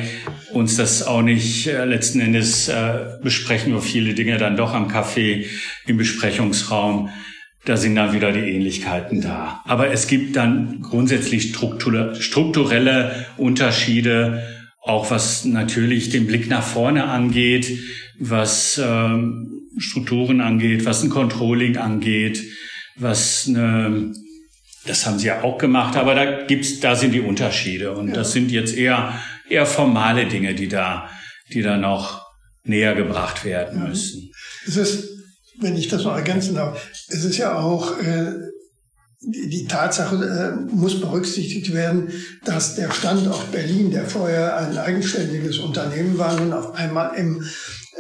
uns 0.53 0.77
das 0.77 1.05
auch 1.05 1.23
nicht 1.23 1.67
äh, 1.67 1.85
letzten 1.85 2.21
Endes 2.21 2.69
äh, 2.69 3.19
besprechen 3.25 3.73
wir 3.73 3.81
viele 3.81 4.15
Dinge 4.15 4.39
dann 4.39 4.57
doch 4.57 4.73
am 4.73 4.89
Café 4.89 5.47
im 5.89 5.97
Besprechungsraum. 5.97 7.11
Da 7.65 7.77
sind 7.77 7.95
dann 7.95 8.13
wieder 8.13 8.33
die 8.33 8.41
Ähnlichkeiten 8.41 9.21
da. 9.21 9.63
Aber 9.65 9.91
es 9.91 10.07
gibt 10.07 10.37
dann 10.37 10.83
grundsätzlich 10.83 11.55
strukturelle 11.55 13.27
Unterschiede, 13.37 14.47
auch 14.83 15.11
was 15.11 15.45
natürlich 15.45 16.11
den 16.11 16.27
Blick 16.27 16.49
nach 16.49 16.63
vorne 16.63 17.05
angeht, 17.05 17.79
was 18.19 18.81
ähm, 18.85 19.63
Strukturen 19.79 20.41
angeht, 20.41 20.85
was 20.85 21.03
ein 21.03 21.11
Controlling 21.11 21.79
angeht, 21.79 22.43
was 22.97 23.47
eine, 23.49 24.13
das 24.87 25.07
haben 25.07 25.19
sie 25.19 25.29
ja 25.29 25.43
auch 25.43 25.57
gemacht, 25.57 25.97
aber 25.97 26.15
da 26.15 26.43
gibt's, 26.43 26.81
da 26.81 26.95
sind 26.95 27.13
die 27.13 27.21
Unterschiede 27.21 27.93
und 27.93 28.09
ja. 28.09 28.15
das 28.15 28.33
sind 28.33 28.51
jetzt 28.51 28.77
eher 28.77 29.15
eher 29.49 29.67
formale 29.67 30.27
Dinge, 30.27 30.55
die 30.55 30.69
da, 30.69 31.09
die 31.53 31.63
da 31.63 31.77
noch 31.77 32.25
näher 32.65 32.95
gebracht 32.95 33.45
werden 33.45 33.81
ja. 33.81 33.89
müssen. 33.89 34.31
Es 34.67 34.77
ist, 34.77 35.09
wenn 35.61 35.77
ich 35.77 35.89
das 35.89 36.05
noch 36.05 36.17
ergänzen 36.17 36.55
darf, 36.55 36.81
es 37.09 37.25
ist 37.25 37.37
ja 37.37 37.59
auch 37.59 37.99
äh, 38.01 38.33
die, 39.27 39.49
die 39.49 39.67
Tatsache 39.67 40.17
äh, 40.17 40.75
muss 40.75 41.01
berücksichtigt 41.01 41.73
werden, 41.73 42.11
dass 42.45 42.75
der 42.77 42.91
Standort 42.91 43.53
Berlin, 43.53 43.91
der 43.91 44.05
vorher 44.05 44.57
ein 44.59 44.77
eigenständiges 44.77 45.59
Unternehmen 45.59 46.19
war, 46.19 46.39
nun 46.39 46.53
auf 46.53 46.75
einmal 46.75 47.15
im 47.17 47.45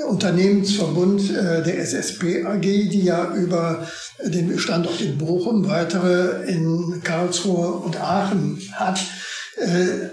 Unternehmensverbund 0.09 1.31
äh, 1.31 1.63
der 1.63 1.79
SSP 1.79 2.45
AG, 2.45 2.61
die 2.61 3.05
ja 3.05 3.35
über 3.35 3.87
den 4.25 4.59
Standort 4.59 5.01
in 5.01 5.19
Bochum 5.19 5.67
weitere 5.69 6.45
in 6.51 7.01
Karlsruhe 7.03 7.73
und 7.73 8.01
Aachen 8.01 8.61
hat, 8.73 9.01
äh, 9.57 10.11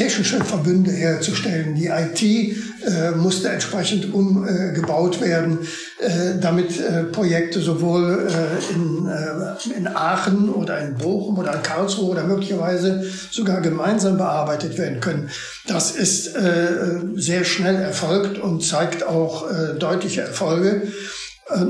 technische 0.00 0.42
Verbünde 0.42 0.90
herzustellen. 0.90 1.74
Die 1.74 1.88
IT 1.88 2.22
äh, 2.22 3.10
musste 3.10 3.50
entsprechend 3.50 4.14
umgebaut 4.14 5.20
werden, 5.20 5.58
äh, 5.98 6.40
damit 6.40 6.80
äh, 6.80 7.04
Projekte 7.04 7.60
sowohl 7.60 8.26
äh, 8.30 8.74
in, 8.74 9.06
äh, 9.06 9.76
in 9.76 9.86
Aachen 9.86 10.48
oder 10.48 10.78
in 10.80 10.94
Bochum 10.94 11.36
oder 11.38 11.54
in 11.54 11.62
Karlsruhe 11.62 12.12
oder 12.12 12.24
möglicherweise 12.24 13.04
sogar 13.30 13.60
gemeinsam 13.60 14.16
bearbeitet 14.16 14.78
werden 14.78 15.00
können. 15.00 15.28
Das 15.66 15.90
ist 15.90 16.34
äh, 16.34 17.00
sehr 17.16 17.44
schnell 17.44 17.76
erfolgt 17.76 18.38
und 18.38 18.64
zeigt 18.64 19.06
auch 19.06 19.44
deutliche 19.78 20.22
Erfolge 20.22 20.82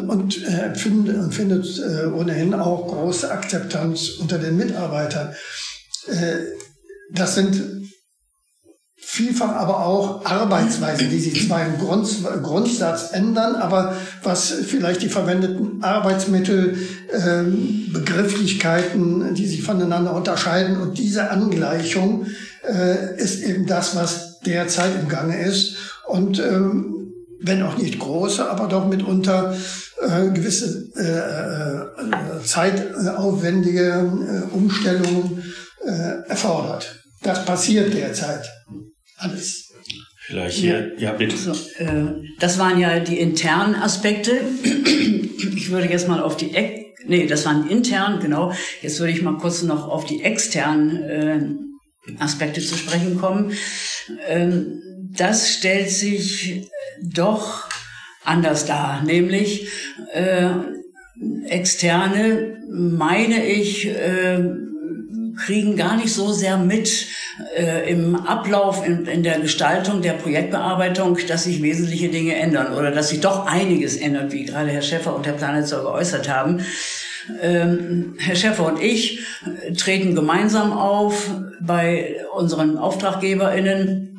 und 0.07 0.47
äh, 0.47 0.75
findet, 0.75 1.35
findet 1.35 1.67
äh, 1.79 2.07
ohnehin 2.07 2.55
auch 2.55 2.87
große 2.87 3.31
Akzeptanz 3.31 4.11
unter 4.21 4.39
den 4.39 4.57
Mitarbeitern. 4.57 5.35
Äh, 6.07 6.37
das 7.13 7.35
sind 7.35 7.80
vielfach 9.13 9.57
aber 9.57 9.85
auch 9.85 10.25
Arbeitsweisen, 10.25 11.11
die 11.11 11.19
sich 11.19 11.49
zwar 11.49 11.67
im 11.67 11.79
Grund, 11.79 12.09
Grundsatz 12.45 13.11
ändern, 13.13 13.57
aber 13.57 13.97
was 14.23 14.53
vielleicht 14.53 15.03
die 15.03 15.09
verwendeten 15.09 15.83
Arbeitsmittel, 15.83 16.79
ähm, 17.13 17.91
Begrifflichkeiten, 17.93 19.35
die 19.35 19.47
sich 19.49 19.65
voneinander 19.65 20.15
unterscheiden 20.15 20.81
und 20.81 20.97
diese 20.97 21.29
Angleichung 21.29 22.27
äh, 22.63 23.21
ist 23.21 23.43
eben 23.43 23.67
das, 23.67 23.97
was 23.97 24.39
derzeit 24.47 24.93
im 25.03 25.09
Gange 25.09 25.43
ist 25.43 25.75
und 26.07 26.39
ähm, 26.39 27.13
wenn 27.43 27.65
auch 27.65 27.79
nicht 27.79 27.99
große, 27.99 28.49
aber 28.49 28.69
doch 28.69 28.87
mitunter 28.87 29.57
äh, 30.01 30.29
gewisse 30.31 30.89
äh, 30.97 32.41
äh, 32.41 32.45
zeitaufwendige 32.45 33.89
äh, 33.89 34.55
Umstellungen 34.55 35.43
äh, 35.85 36.29
erfordert. 36.29 37.01
Das 37.23 37.45
passiert 37.45 37.93
derzeit 37.93 38.49
alles. 39.21 39.73
Vielleicht 40.27 40.59
hier, 40.59 40.93
ja, 40.97 41.11
ja 41.11 41.13
bitte. 41.13 41.37
So, 41.37 41.53
äh, 41.83 42.07
das 42.39 42.59
waren 42.59 42.79
ja 42.79 43.01
die 43.01 43.19
internen 43.19 43.75
Aspekte. 43.75 44.33
Ich 45.57 45.71
würde 45.71 45.89
jetzt 45.89 46.09
mal 46.09 46.21
auf 46.21 46.37
die, 46.37 46.53
nee, 47.07 47.27
das 47.27 47.45
waren 47.47 47.69
intern, 47.69 48.21
genau. 48.21 48.53
Jetzt 48.83 49.01
würde 49.01 49.13
ich 49.13 49.23
mal 49.23 49.39
kurz 49.39 49.63
noch 49.63 49.89
auf 49.89 50.05
die 50.05 50.23
externen 50.23 51.03
äh, 51.03 51.41
Aspekte 52.19 52.61
zu 52.61 52.77
sprechen 52.77 53.19
kommen. 53.19 53.53
Ähm, 54.29 54.83
das 55.17 55.51
stellt 55.51 55.91
sich 55.91 56.71
doch 57.03 57.69
anders 58.25 58.67
dar, 58.67 59.03
nämlich 59.03 59.69
äh, 60.13 60.51
externe, 61.47 62.59
meine 62.71 63.47
ich, 63.47 63.87
äh, 63.87 64.39
kriegen 65.45 65.77
gar 65.77 65.97
nicht 65.97 66.13
so 66.13 66.33
sehr 66.33 66.59
mit 66.59 67.07
äh, 67.57 67.91
im 67.91 68.15
Ablauf, 68.15 68.87
in, 68.87 69.07
in 69.07 69.23
der 69.23 69.41
Gestaltung 69.41 70.03
der 70.03 70.13
Projektbearbeitung, 70.13 71.19
dass 71.27 71.45
sich 71.45 71.63
wesentliche 71.63 72.09
Dinge 72.09 72.35
ändern 72.37 72.75
oder 72.75 72.91
dass 72.91 73.09
sich 73.09 73.21
doch 73.21 73.47
einiges 73.47 73.97
ändert, 73.97 74.33
wie 74.33 74.45
gerade 74.45 74.71
Herr 74.71 74.83
Schäfer 74.83 75.15
und 75.15 75.27
Herr 75.27 75.35
Planitzer 75.35 75.83
geäußert 75.83 76.29
haben. 76.29 76.65
Ähm, 77.41 78.15
Herr 78.19 78.37
Schäfer 78.37 78.67
und 78.67 78.83
ich 78.83 79.21
treten 79.77 80.15
gemeinsam 80.15 80.73
auf 80.73 81.31
bei 81.61 82.17
unseren 82.35 82.79
AuftraggeberInnen 82.79 84.10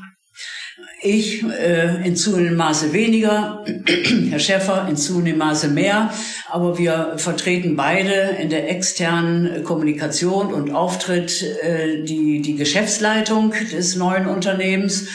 Ich 1.04 1.44
äh, 1.44 2.06
in 2.06 2.16
zunehmendem 2.16 2.58
Maße 2.58 2.94
weniger, 2.94 3.66
Herr 4.30 4.38
Schäffer 4.38 4.86
in 4.88 4.96
zunehmendem 4.96 5.40
Maße 5.40 5.68
mehr, 5.70 6.12
aber 6.48 6.78
wir 6.78 7.14
vertreten 7.18 7.76
beide 7.76 8.14
in 8.40 8.52
der 8.52 8.70
externen 8.70 9.64
Kommunikation 9.64 10.54
und 10.54 10.70
Auftritt 10.76 11.42
äh, 11.64 12.04
die, 12.04 12.44
die 12.44 12.56
Geschäftsleitung 12.56 13.52
des 13.72 13.96
neuen 13.96 14.28
Unternehmens. 14.28 15.08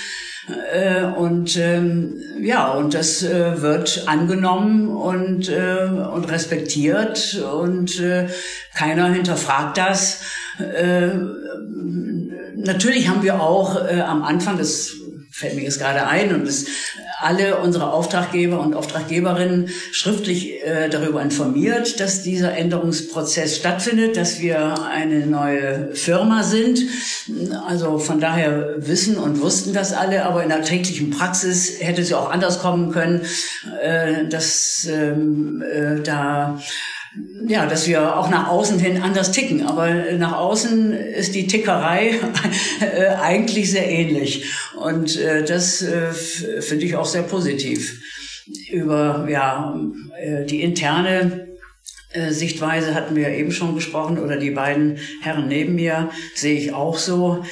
Äh, 0.72 1.04
und 1.04 1.56
ähm, 1.56 2.20
ja, 2.40 2.72
und 2.72 2.92
das 2.92 3.22
äh, 3.22 3.62
wird 3.62 4.08
angenommen 4.08 4.88
und, 4.88 5.48
äh, 5.48 5.84
und 5.84 6.28
respektiert 6.32 7.40
und 7.62 8.00
äh, 8.00 8.26
keiner 8.74 9.12
hinterfragt 9.12 9.78
das. 9.78 10.22
Äh, 10.58 11.10
natürlich 12.56 13.08
haben 13.08 13.22
wir 13.22 13.40
auch 13.40 13.76
äh, 13.86 14.00
am 14.00 14.24
Anfang, 14.24 14.58
das 14.58 14.92
fällt 15.36 15.54
mir 15.54 15.64
jetzt 15.64 15.78
gerade 15.78 16.06
ein 16.06 16.34
und 16.34 16.46
das 16.46 16.64
alle 17.18 17.58
unsere 17.58 17.92
Auftraggeber 17.92 18.58
und 18.58 18.72
Auftraggeberinnen 18.72 19.68
schriftlich 19.92 20.64
äh, 20.64 20.88
darüber 20.88 21.20
informiert, 21.20 22.00
dass 22.00 22.22
dieser 22.22 22.56
Änderungsprozess 22.56 23.56
stattfindet, 23.56 24.16
dass 24.16 24.40
wir 24.40 24.82
eine 24.84 25.26
neue 25.26 25.94
Firma 25.94 26.42
sind. 26.42 26.80
Also 27.66 27.98
von 27.98 28.18
daher 28.18 28.76
wissen 28.78 29.18
und 29.18 29.42
wussten 29.42 29.74
das 29.74 29.92
alle, 29.92 30.24
aber 30.24 30.42
in 30.42 30.48
der 30.48 30.62
täglichen 30.62 31.10
Praxis 31.10 31.80
hätte 31.80 32.00
es 32.00 32.08
ja 32.08 32.18
auch 32.18 32.30
anders 32.30 32.60
kommen 32.60 32.90
können, 32.90 33.20
äh, 33.82 34.26
dass 34.28 34.88
ähm, 34.90 35.62
äh, 35.62 36.00
da 36.00 36.58
ja, 37.46 37.66
dass 37.66 37.86
wir 37.86 38.16
auch 38.16 38.30
nach 38.30 38.48
außen 38.48 38.78
hin 38.78 39.02
anders 39.02 39.32
ticken. 39.32 39.62
Aber 39.62 39.88
nach 40.18 40.36
außen 40.36 40.92
ist 40.92 41.34
die 41.34 41.46
Tickerei 41.46 42.18
äh, 42.80 43.08
eigentlich 43.20 43.70
sehr 43.70 43.88
ähnlich. 43.88 44.50
Und 44.80 45.18
äh, 45.18 45.44
das 45.44 45.82
äh, 45.82 46.12
finde 46.60 46.84
ich 46.84 46.96
auch 46.96 47.06
sehr 47.06 47.22
positiv. 47.22 48.02
Über 48.70 49.26
ja, 49.28 49.76
die 50.48 50.62
interne 50.62 51.45
Sichtweise 52.30 52.94
hatten 52.94 53.16
wir 53.16 53.28
eben 53.28 53.52
schon 53.52 53.74
gesprochen 53.74 54.18
oder 54.18 54.36
die 54.36 54.50
beiden 54.50 54.98
Herren 55.20 55.48
neben 55.48 55.74
mir 55.74 56.10
sehe 56.34 56.58
ich 56.58 56.72
auch 56.72 56.98
so. 56.98 57.44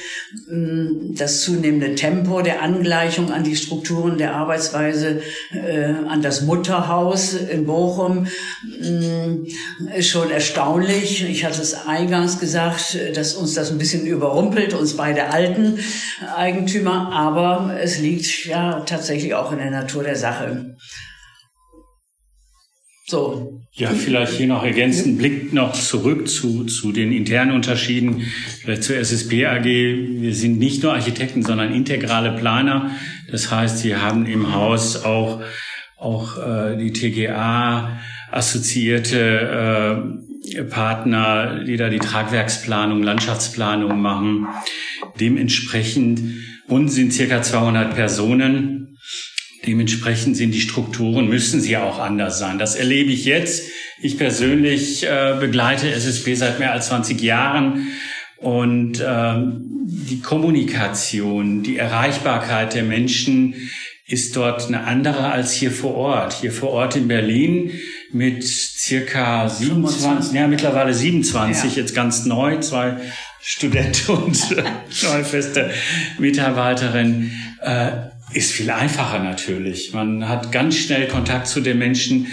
Mm, 0.47 1.15
das 1.15 1.41
zunehmende 1.41 1.95
Tempo 1.95 2.41
der 2.41 2.61
Angleichung 2.61 3.31
an 3.31 3.43
die 3.43 3.55
Strukturen 3.55 4.17
der 4.17 4.35
Arbeitsweise, 4.35 5.21
äh, 5.51 5.93
an 6.07 6.21
das 6.21 6.41
Mutterhaus 6.41 7.33
in 7.33 7.65
Bochum 7.65 8.27
mm, 8.63 9.45
ist 9.95 10.09
schon 10.09 10.29
erstaunlich. 10.31 11.23
Ich 11.27 11.45
hatte 11.45 11.61
es 11.61 11.87
eingangs 11.87 12.39
gesagt, 12.39 12.97
dass 13.15 13.33
uns 13.33 13.53
das 13.53 13.71
ein 13.71 13.77
bisschen 13.77 14.05
überrumpelt, 14.05 14.73
uns 14.73 14.97
beide 14.97 15.29
alten 15.29 15.79
Eigentümer, 16.35 17.11
aber 17.13 17.77
es 17.81 17.99
liegt 17.99 18.45
ja 18.45 18.81
tatsächlich 18.81 19.33
auch 19.33 19.51
in 19.51 19.59
der 19.59 19.71
Natur 19.71 20.03
der 20.03 20.15
Sache. 20.15 20.75
So. 23.07 23.61
Ja, 23.73 23.89
vielleicht 23.89 24.33
hier 24.33 24.47
noch 24.47 24.63
ergänzend 24.63 25.19
Blick 25.19 25.53
noch 25.53 25.73
zurück 25.73 26.27
zu, 26.27 26.63
zu 26.63 26.91
den 26.91 27.11
internen 27.11 27.51
Unterschieden, 27.51 28.25
vielleicht 28.61 28.83
zur 28.83 28.95
SSP 28.95 29.45
AG. 29.45 29.65
Wir 29.65 30.33
sind 30.33 30.57
nicht 30.57 30.81
nur 30.81 30.93
Architekten, 30.93 31.43
sondern 31.43 31.71
integrale 31.71 32.31
Planer. 32.31 32.91
Das 33.29 33.51
heißt, 33.51 33.83
wir 33.83 34.01
haben 34.01 34.25
im 34.25 34.55
Haus 34.55 35.03
auch, 35.03 35.41
auch 35.97 36.37
äh, 36.37 36.77
die 36.77 36.93
TGA 36.93 37.99
assoziierte 38.31 40.15
äh, 40.55 40.63
Partner, 40.63 41.63
die 41.63 41.77
da 41.77 41.89
die 41.89 41.99
Tragwerksplanung, 41.99 43.03
Landschaftsplanung 43.03 44.01
machen. 44.01 44.47
Dementsprechend 45.19 46.21
und 46.67 46.89
sind 46.89 47.13
circa 47.13 47.43
200 47.43 47.93
Personen 47.93 48.94
Dementsprechend 49.65 50.37
sind 50.37 50.51
die 50.51 50.61
Strukturen, 50.61 51.27
müssen 51.27 51.61
sie 51.61 51.77
auch 51.77 51.99
anders 51.99 52.39
sein. 52.39 52.59
Das 52.59 52.75
erlebe 52.75 53.11
ich 53.11 53.25
jetzt. 53.25 53.69
Ich 54.01 54.17
persönlich 54.17 55.05
äh, 55.05 55.37
begleite 55.39 55.89
SSP 55.91 56.35
seit 56.35 56.59
mehr 56.59 56.71
als 56.71 56.87
20 56.87 57.21
Jahren 57.21 57.87
und 58.37 59.03
ähm, 59.05 59.61
die 59.87 60.19
Kommunikation, 60.19 61.63
die 61.63 61.77
Erreichbarkeit 61.77 62.73
der 62.73 62.83
Menschen 62.83 63.55
ist 64.07 64.35
dort 64.35 64.67
eine 64.67 64.83
andere 64.83 65.31
als 65.31 65.51
hier 65.51 65.71
vor 65.71 65.95
Ort. 65.95 66.33
Hier 66.33 66.51
vor 66.51 66.69
Ort 66.69 66.95
in 66.95 67.07
Berlin 67.07 67.71
mit 68.11 68.43
circa 68.43 69.49
27, 69.49 70.33
ja 70.33 70.47
mittlerweile 70.47 70.93
27, 70.93 71.75
ja. 71.75 71.81
jetzt 71.81 71.95
ganz 71.95 72.25
neu, 72.25 72.59
zwei 72.59 72.97
Studenten 73.41 74.11
und 74.11 74.39
neue 75.03 75.25
feste 75.25 75.71
Mitarbeiterin. 76.19 77.31
Äh, 77.61 77.91
ist 78.35 78.51
viel 78.51 78.69
einfacher 78.69 79.19
natürlich. 79.19 79.93
Man 79.93 80.27
hat 80.27 80.51
ganz 80.51 80.75
schnell 80.75 81.07
Kontakt 81.07 81.47
zu 81.47 81.61
den 81.61 81.77
Menschen. 81.77 82.27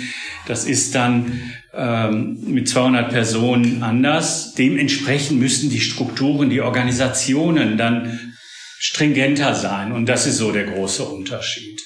Das 0.46 0.64
ist 0.64 0.94
dann 0.94 1.40
ähm, 1.72 2.38
mit 2.46 2.68
200 2.68 3.10
Personen 3.10 3.82
anders. 3.82 4.54
Dementsprechend 4.54 5.38
müssen 5.38 5.70
die 5.70 5.80
Strukturen, 5.80 6.50
die 6.50 6.60
Organisationen 6.60 7.78
dann 7.78 8.34
stringenter 8.78 9.54
sein. 9.54 9.92
Und 9.92 10.06
das 10.06 10.26
ist 10.26 10.38
so 10.38 10.50
der 10.50 10.64
große 10.64 11.04
Unterschied. 11.04 11.80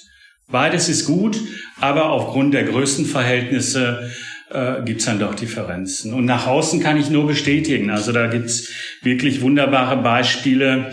Beides 0.48 0.88
ist 0.88 1.05
gut, 1.05 1.38
aber 1.81 2.11
aufgrund 2.11 2.55
der 2.55 2.64
Größenverhältnisse 2.64 4.11
äh, 4.50 4.83
gibt 4.85 5.00
es 5.00 5.07
dann 5.07 5.18
doch 5.18 5.35
Differenzen. 5.35 6.14
Und 6.14 6.24
nach 6.24 6.46
außen 6.46 6.81
kann 6.81 6.96
ich 6.96 7.11
nur 7.11 7.26
bestätigen. 7.26 7.90
Also 7.90 8.12
da 8.12 8.29
gibt 8.29 8.46
es 8.46 8.70
wirklich 9.02 9.42
wunderbare 9.42 9.98
Beispiele, 9.98 10.92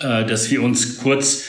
äh, 0.00 0.24
dass 0.24 0.50
wir 0.50 0.62
uns 0.62 0.98
kurz 0.98 1.44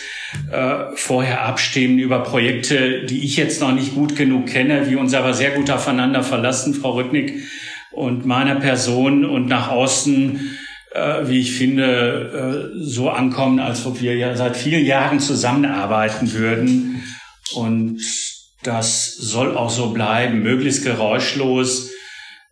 äh, 0.52 0.96
vorher 0.96 1.46
abstimmen 1.46 2.00
über 2.00 2.24
Projekte, 2.24 3.06
die 3.06 3.24
ich 3.24 3.38
jetzt 3.38 3.62
noch 3.62 3.72
nicht 3.72 3.96
gut 3.96 4.16
genug 4.16 4.48
kenne, 4.48 4.90
wir 4.90 5.00
uns 5.00 5.14
aber 5.14 5.34
sehr 5.34 5.52
gut 5.52 5.70
aufeinander 5.72 6.24
verlassen, 6.24 6.74
Frau 6.74 6.92
Rücknick 6.92 7.44
und 7.92 8.26
meiner 8.26 8.56
Person 8.56 9.26
und 9.26 9.48
nach 9.48 9.70
außen, 9.70 10.58
äh, 10.94 11.28
wie 11.28 11.40
ich 11.40 11.54
finde, 11.54 12.72
äh, 12.76 12.84
so 12.84 13.10
ankommen, 13.10 13.60
als 13.60 13.86
ob 13.86 14.02
wir 14.02 14.16
ja 14.16 14.36
seit 14.36 14.58
vielen 14.58 14.86
Jahren 14.86 15.20
zusammenarbeiten 15.20 16.34
würden. 16.34 17.04
Und 17.54 18.02
das 18.64 19.16
soll 19.16 19.56
auch 19.58 19.70
so 19.70 19.92
bleiben, 19.92 20.44
möglichst 20.44 20.84
geräuschlos, 20.84 21.90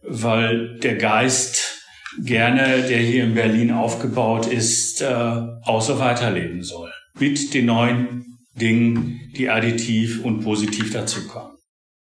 weil 0.02 0.80
der 0.80 0.96
Geist 0.96 1.84
gerne, 2.24 2.84
der 2.90 3.00
hier 3.00 3.26
in 3.26 3.36
Berlin 3.36 3.72
aufgebaut 3.72 4.48
ist, 4.48 5.02
äh, 5.02 5.06
auch 5.06 5.82
so 5.82 6.00
weiterleben 6.00 6.64
soll 6.64 6.92
mit 7.20 7.54
den 7.54 7.66
neuen 7.66 8.38
Dingen, 8.56 9.32
die 9.36 9.50
additiv 9.50 10.24
und 10.24 10.42
positiv 10.42 10.92
dazukommen. 10.92 11.58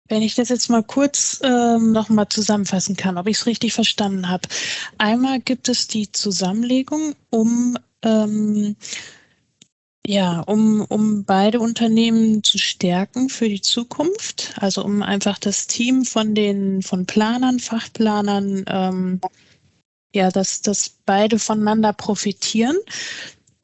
Wenn 0.09 0.23
ich 0.23 0.35
das 0.35 0.51
jetzt 0.51 0.69
mal 0.69 0.83
kurz 0.83 1.41
ähm, 1.43 1.93
nochmal 1.93 2.29
zusammenfassen 2.29 2.95
kann, 2.97 3.17
ob 3.17 3.27
ich 3.27 3.39
es 3.39 3.47
richtig 3.47 3.73
verstanden 3.73 4.29
habe. 4.29 4.49
Einmal 4.99 5.41
gibt 5.41 5.69
es 5.69 5.89
die 5.89 6.13
Zusammenlegung, 6.13 7.15
um 7.31 7.79
ähm, 8.03 8.77
ja, 10.07 10.41
um, 10.41 10.83
um 10.83 11.25
beide 11.25 11.61
Unternehmen 11.61 12.45
zu 12.45 12.59
stärken 12.59 13.31
für 13.31 13.49
die 13.49 13.63
Zukunft, 13.63 14.53
also 14.59 14.85
um 14.85 15.03
einfach 15.03 15.39
das 15.39 15.67
Team 15.67 16.05
von 16.05 16.35
den 16.35 16.83
von 16.83 17.07
Planern, 17.07 17.59
Fachplanern, 17.59 18.65
ähm, 18.69 19.21
ja, 20.15 20.31
dass, 20.31 20.61
dass 20.61 20.91
beide 21.07 21.39
voneinander 21.39 21.95
profitieren. 21.95 22.77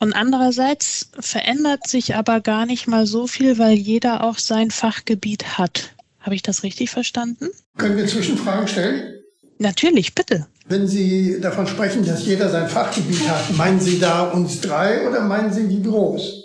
Und 0.01 0.15
andererseits 0.15 1.11
verändert 1.21 1.87
sich 1.87 2.15
aber 2.15 2.41
gar 2.41 2.65
nicht 2.65 2.89
mal 2.89 3.07
so 3.07 3.27
viel, 3.27 3.59
weil 3.59 3.75
jeder 3.75 4.25
auch 4.25 4.39
sein 4.39 4.71
Fachgebiet 4.71 5.59
hat. 5.59 5.95
Habe 6.21 6.35
ich 6.35 6.43
das 6.43 6.63
richtig 6.63 6.91
verstanden? 6.91 7.49
Können 7.77 7.99
wir 7.99 8.07
Zwischenfragen 8.07 8.67
stellen? 8.67 9.21
Natürlich, 9.59 10.15
bitte. 10.15 10.47
Wenn 10.67 10.89
Sie 10.89 11.39
davon 11.41 11.67
sprechen, 11.67 12.05
dass 12.05 12.25
jeder 12.25 12.49
sein 12.49 12.69
Fachgebiet 12.69 13.29
hat, 13.29 13.55
meinen 13.57 13.79
Sie 13.79 13.99
da 13.99 14.31
uns 14.31 14.63
drei 14.63 15.07
oder 15.07 15.21
meinen 15.21 15.53
Sie 15.53 15.69
die 15.69 15.77
Büros? 15.81 16.45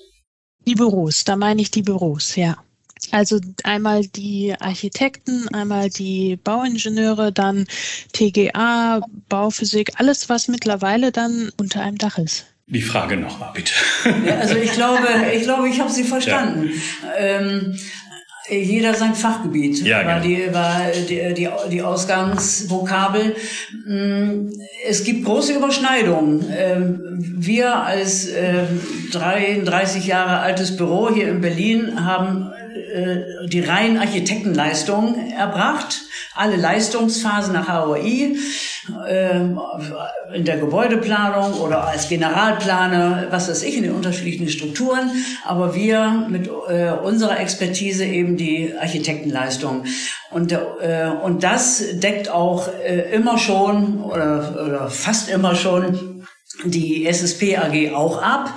Die 0.67 0.75
Büros, 0.75 1.23
da 1.23 1.37
meine 1.37 1.61
ich 1.61 1.71
die 1.71 1.83
Büros, 1.83 2.35
ja. 2.35 2.57
Also 3.11 3.39
einmal 3.63 4.05
die 4.05 4.53
Architekten, 4.59 5.47
einmal 5.49 5.89
die 5.89 6.37
Bauingenieure, 6.37 7.31
dann 7.31 7.67
TGA, 8.11 9.01
Bauphysik, 9.29 9.93
alles, 9.99 10.27
was 10.27 10.47
mittlerweile 10.49 11.11
dann 11.11 11.51
unter 11.57 11.81
einem 11.81 11.97
Dach 11.97 12.17
ist. 12.17 12.45
Die 12.67 12.81
Frage 12.81 13.17
nochmal, 13.17 13.51
bitte. 13.53 13.73
Ja, 14.25 14.39
also 14.39 14.55
ich 14.55 14.71
glaube, 14.71 15.07
ich 15.35 15.43
glaube, 15.43 15.69
ich 15.69 15.79
habe 15.79 15.91
Sie 15.91 16.03
verstanden. 16.03 16.71
Ja. 17.03 17.15
Ähm, 17.17 17.77
Jeder 18.47 18.93
sein 18.93 19.15
Fachgebiet 19.15 19.81
ja, 19.81 20.05
war, 20.05 20.19
genau. 20.19 20.23
die, 20.23 20.53
war 20.53 20.81
die, 21.09 21.33
die, 21.33 21.49
die 21.71 21.81
Ausgangsvokabel. 21.81 23.35
Mm, 23.87 24.49
es 24.87 25.03
gibt 25.03 25.25
große 25.25 25.53
Überschneidungen. 25.53 26.45
Ähm, 26.55 26.99
wir 27.17 27.75
als 27.75 28.27
33 29.11 30.03
ähm, 30.03 30.07
Jahre 30.07 30.39
altes 30.41 30.77
Büro 30.77 31.09
hier 31.11 31.29
in 31.29 31.41
Berlin 31.41 32.05
haben 32.05 32.51
äh, 32.93 33.47
die 33.47 33.61
reinen 33.61 33.97
Architektenleistungen 33.97 35.31
erbracht, 35.31 36.01
alle 36.33 36.55
Leistungsphasen 36.55 37.53
nach 37.53 37.67
HOI, 37.67 38.35
ähm, 39.07 39.59
in 40.33 40.45
der 40.45 40.57
Gebäudeplanung 40.57 41.53
oder 41.53 41.87
als 41.87 42.09
Generalplaner, 42.09 43.27
was 43.31 43.49
weiß 43.49 43.63
ich, 43.63 43.77
in 43.77 43.83
den 43.83 43.93
unterschiedlichen 43.93 44.49
Strukturen. 44.49 45.11
Aber 45.45 45.75
wir 45.75 46.27
mit 46.29 46.47
äh, 46.47 46.91
unserer 46.91 47.39
Expertise 47.39 48.05
eben 48.05 48.37
die 48.37 48.73
Architektenleistung. 48.79 49.85
Und, 50.31 50.51
äh, 50.51 51.11
und 51.23 51.43
das 51.43 51.83
deckt 51.93 52.29
auch 52.29 52.69
immer 53.11 53.37
schon 53.37 54.03
oder, 54.03 54.65
oder 54.65 54.89
fast 54.89 55.29
immer 55.29 55.55
schon 55.55 56.15
die 56.63 57.05
SSP 57.05 57.57
AG 57.57 57.93
auch 57.93 58.21
ab. 58.21 58.53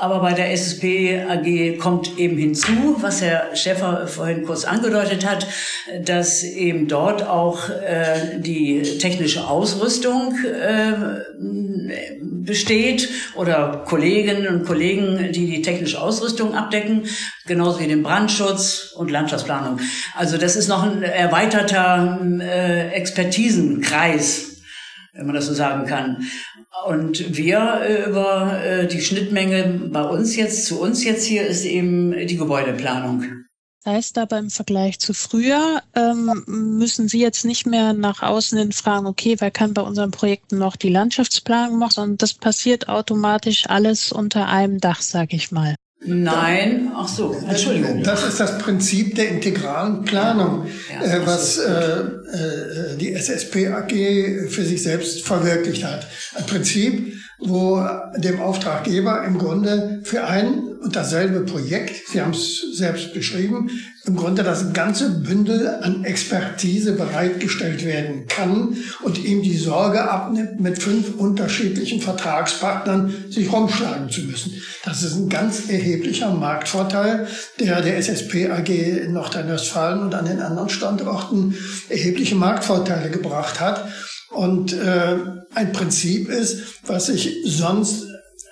Aber 0.00 0.20
bei 0.20 0.32
der 0.32 0.50
SSP 0.50 1.20
AG 1.28 1.76
kommt 1.78 2.18
eben 2.18 2.38
hinzu, 2.38 2.96
was 3.00 3.20
Herr 3.20 3.54
Schäffer 3.54 4.06
vorhin 4.06 4.46
kurz 4.46 4.64
angedeutet 4.64 5.28
hat, 5.28 5.46
dass 6.02 6.42
eben 6.42 6.88
dort 6.88 7.22
auch 7.22 7.68
äh, 7.68 8.38
die 8.38 8.80
technische 8.98 9.46
Ausrüstung 9.46 10.34
äh, 10.42 11.20
besteht 12.18 13.10
oder 13.34 13.84
Kolleginnen 13.86 14.46
und 14.48 14.64
Kollegen, 14.64 15.32
die 15.32 15.46
die 15.46 15.60
technische 15.60 16.00
Ausrüstung 16.00 16.54
abdecken, 16.54 17.02
genauso 17.46 17.80
wie 17.80 17.86
den 17.86 18.02
Brandschutz 18.02 18.94
und 18.96 19.10
Landschaftsplanung. 19.10 19.80
Also 20.16 20.38
das 20.38 20.56
ist 20.56 20.68
noch 20.68 20.82
ein 20.82 21.02
erweiterter 21.02 22.18
äh, 22.40 22.88
Expertisenkreis 22.92 24.49
wenn 25.12 25.26
man 25.26 25.34
das 25.34 25.46
so 25.46 25.54
sagen 25.54 25.86
kann. 25.86 26.26
Und 26.86 27.36
wir 27.36 27.80
äh, 27.82 28.08
über 28.08 28.62
äh, 28.62 28.86
die 28.86 29.00
Schnittmenge 29.00 29.88
bei 29.92 30.02
uns 30.02 30.36
jetzt, 30.36 30.66
zu 30.66 30.80
uns 30.80 31.04
jetzt 31.04 31.24
hier, 31.24 31.46
ist 31.46 31.64
eben 31.64 32.26
die 32.26 32.36
Gebäudeplanung. 32.36 33.24
Das 33.82 33.94
heißt 33.94 34.18
aber 34.18 34.38
im 34.38 34.50
Vergleich 34.50 34.98
zu 34.98 35.14
früher 35.14 35.82
ähm, 35.94 36.44
müssen 36.46 37.08
Sie 37.08 37.20
jetzt 37.20 37.46
nicht 37.46 37.66
mehr 37.66 37.94
nach 37.94 38.22
außen 38.22 38.58
hin 38.58 38.72
fragen, 38.72 39.06
okay, 39.06 39.36
wer 39.38 39.50
kann 39.50 39.72
bei 39.72 39.80
unseren 39.80 40.10
Projekten 40.10 40.58
noch 40.58 40.76
die 40.76 40.90
Landschaftsplanung 40.90 41.78
machen, 41.78 41.92
sondern 41.92 42.18
das 42.18 42.34
passiert 42.34 42.88
automatisch 42.88 43.70
alles 43.70 44.12
unter 44.12 44.48
einem 44.48 44.80
Dach, 44.80 45.00
sag 45.00 45.32
ich 45.32 45.50
mal. 45.50 45.76
Nein, 46.02 46.90
ach 46.94 47.08
so, 47.08 47.36
Entschuldigung. 47.46 48.02
Das 48.02 48.26
ist 48.26 48.40
das 48.40 48.56
Prinzip 48.58 49.16
der 49.16 49.28
integralen 49.28 50.02
Planung, 50.02 50.66
ja, 50.90 51.02
äh, 51.02 51.26
was 51.26 51.58
äh, 51.58 51.70
äh, 51.70 52.96
die 52.96 53.12
SSP 53.12 53.68
AG 53.68 54.48
für 54.48 54.64
sich 54.64 54.82
selbst 54.82 55.26
verwirklicht 55.26 55.84
hat. 55.84 56.06
Ein 56.34 56.46
Prinzip, 56.46 57.14
wo 57.40 57.82
dem 58.16 58.40
Auftraggeber 58.40 59.24
im 59.24 59.38
Grunde 59.38 60.00
für 60.04 60.24
ein 60.24 60.70
und 60.82 60.96
dasselbe 60.96 61.40
Projekt, 61.40 62.08
Sie 62.08 62.20
haben 62.20 62.32
es 62.32 62.62
selbst 62.72 63.12
beschrieben, 63.12 63.70
im 64.06 64.16
Grunde 64.16 64.42
das 64.42 64.72
ganze 64.72 65.10
Bündel 65.10 65.68
an 65.68 66.04
Expertise 66.04 66.92
bereitgestellt 66.92 67.84
werden 67.84 68.26
kann 68.28 68.76
und 69.02 69.22
ihm 69.22 69.42
die 69.42 69.58
Sorge 69.58 70.10
abnimmt, 70.10 70.58
mit 70.58 70.82
fünf 70.82 71.16
unterschiedlichen 71.18 72.00
Vertragspartnern 72.00 73.14
sich 73.28 73.52
rumschlagen 73.52 74.08
zu 74.08 74.22
müssen. 74.22 74.54
Das 74.84 75.02
ist 75.02 75.16
ein 75.16 75.28
ganz 75.28 75.68
erheblicher 75.68 76.30
Marktvorteil, 76.32 77.26
der 77.58 77.82
der 77.82 77.98
SSP 77.98 78.50
AG 78.50 78.68
in 78.68 79.12
Nordrhein-Westfalen 79.12 80.00
und 80.00 80.14
an 80.14 80.24
den 80.24 80.40
anderen 80.40 80.70
Standorten 80.70 81.54
erhebliche 81.90 82.36
Marktvorteile 82.36 83.10
gebracht 83.10 83.60
hat. 83.60 83.86
Und 84.30 84.72
äh, 84.72 85.16
ein 85.54 85.72
Prinzip 85.72 86.28
ist, 86.28 86.86
was 86.86 87.06
sich 87.06 87.38
sonst 87.44 88.06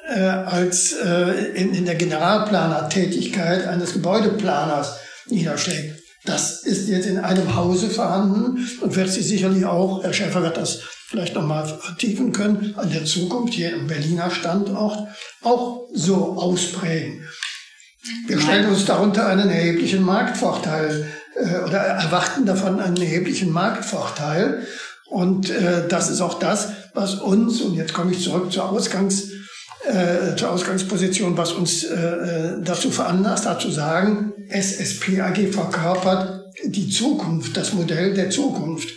äh, 0.08 0.20
als 0.20 0.92
äh, 0.92 1.52
in, 1.54 1.74
in 1.74 1.84
der 1.84 1.94
Generalplanertätigkeit 1.94 3.66
eines 3.66 3.92
Gebäudeplaners 3.92 4.96
niederschlägt. 5.26 6.02
Das 6.24 6.62
ist 6.64 6.88
jetzt 6.88 7.06
in 7.06 7.18
einem 7.18 7.54
Hause 7.54 7.88
vorhanden 7.90 8.68
und 8.80 8.96
wird 8.96 9.08
sich 9.08 9.26
sicherlich 9.26 9.64
auch, 9.64 10.02
Herr 10.02 10.12
Schäfer 10.12 10.42
wird 10.42 10.56
das 10.56 10.80
vielleicht 11.08 11.34
nochmal 11.34 11.66
vertiefen 11.66 12.32
können, 12.32 12.74
an 12.76 12.90
der 12.90 13.04
Zukunft 13.04 13.54
hier 13.54 13.74
im 13.74 13.86
Berliner 13.86 14.30
Standort 14.30 15.08
auch 15.42 15.88
so 15.94 16.36
ausprägen. 16.36 17.24
Wir 18.26 18.40
stellen 18.40 18.68
uns 18.68 18.84
darunter 18.84 19.26
einen 19.26 19.48
erheblichen 19.48 20.02
Marktvorteil 20.02 21.06
äh, 21.34 21.64
oder 21.66 21.78
erwarten 21.78 22.46
davon 22.46 22.80
einen 22.80 22.96
erheblichen 22.96 23.50
Marktvorteil. 23.50 24.66
Und 25.08 25.50
äh, 25.50 25.88
das 25.88 26.10
ist 26.10 26.20
auch 26.20 26.38
das, 26.38 26.68
was 26.94 27.14
uns, 27.14 27.60
und 27.62 27.74
jetzt 27.74 27.94
komme 27.94 28.12
ich 28.12 28.22
zurück 28.22 28.52
zur 28.52 28.70
Ausgangs, 28.70 29.30
äh, 29.86 30.36
zur 30.36 30.50
Ausgangsposition, 30.50 31.36
was 31.36 31.52
uns 31.52 31.84
äh, 31.84 31.94
äh 31.94 32.62
dazu 32.62 32.90
veranlasst 32.90 33.46
hat 33.46 33.62
zu 33.62 33.70
sagen, 33.70 34.32
SSP 34.48 35.20
AG 35.20 35.52
verkörpert 35.52 36.44
die 36.64 36.90
Zukunft, 36.90 37.56
das 37.56 37.72
Modell 37.72 38.14
der 38.14 38.30
Zukunft. 38.30 38.88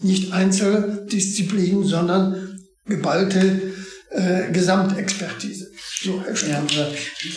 Nicht 0.00 0.32
Einzeldisziplinen, 0.32 1.84
sondern 1.84 2.60
geballte 2.84 3.72
äh, 4.10 4.52
Gesamtexpertise. 4.52 5.70
Ja, 6.04 6.62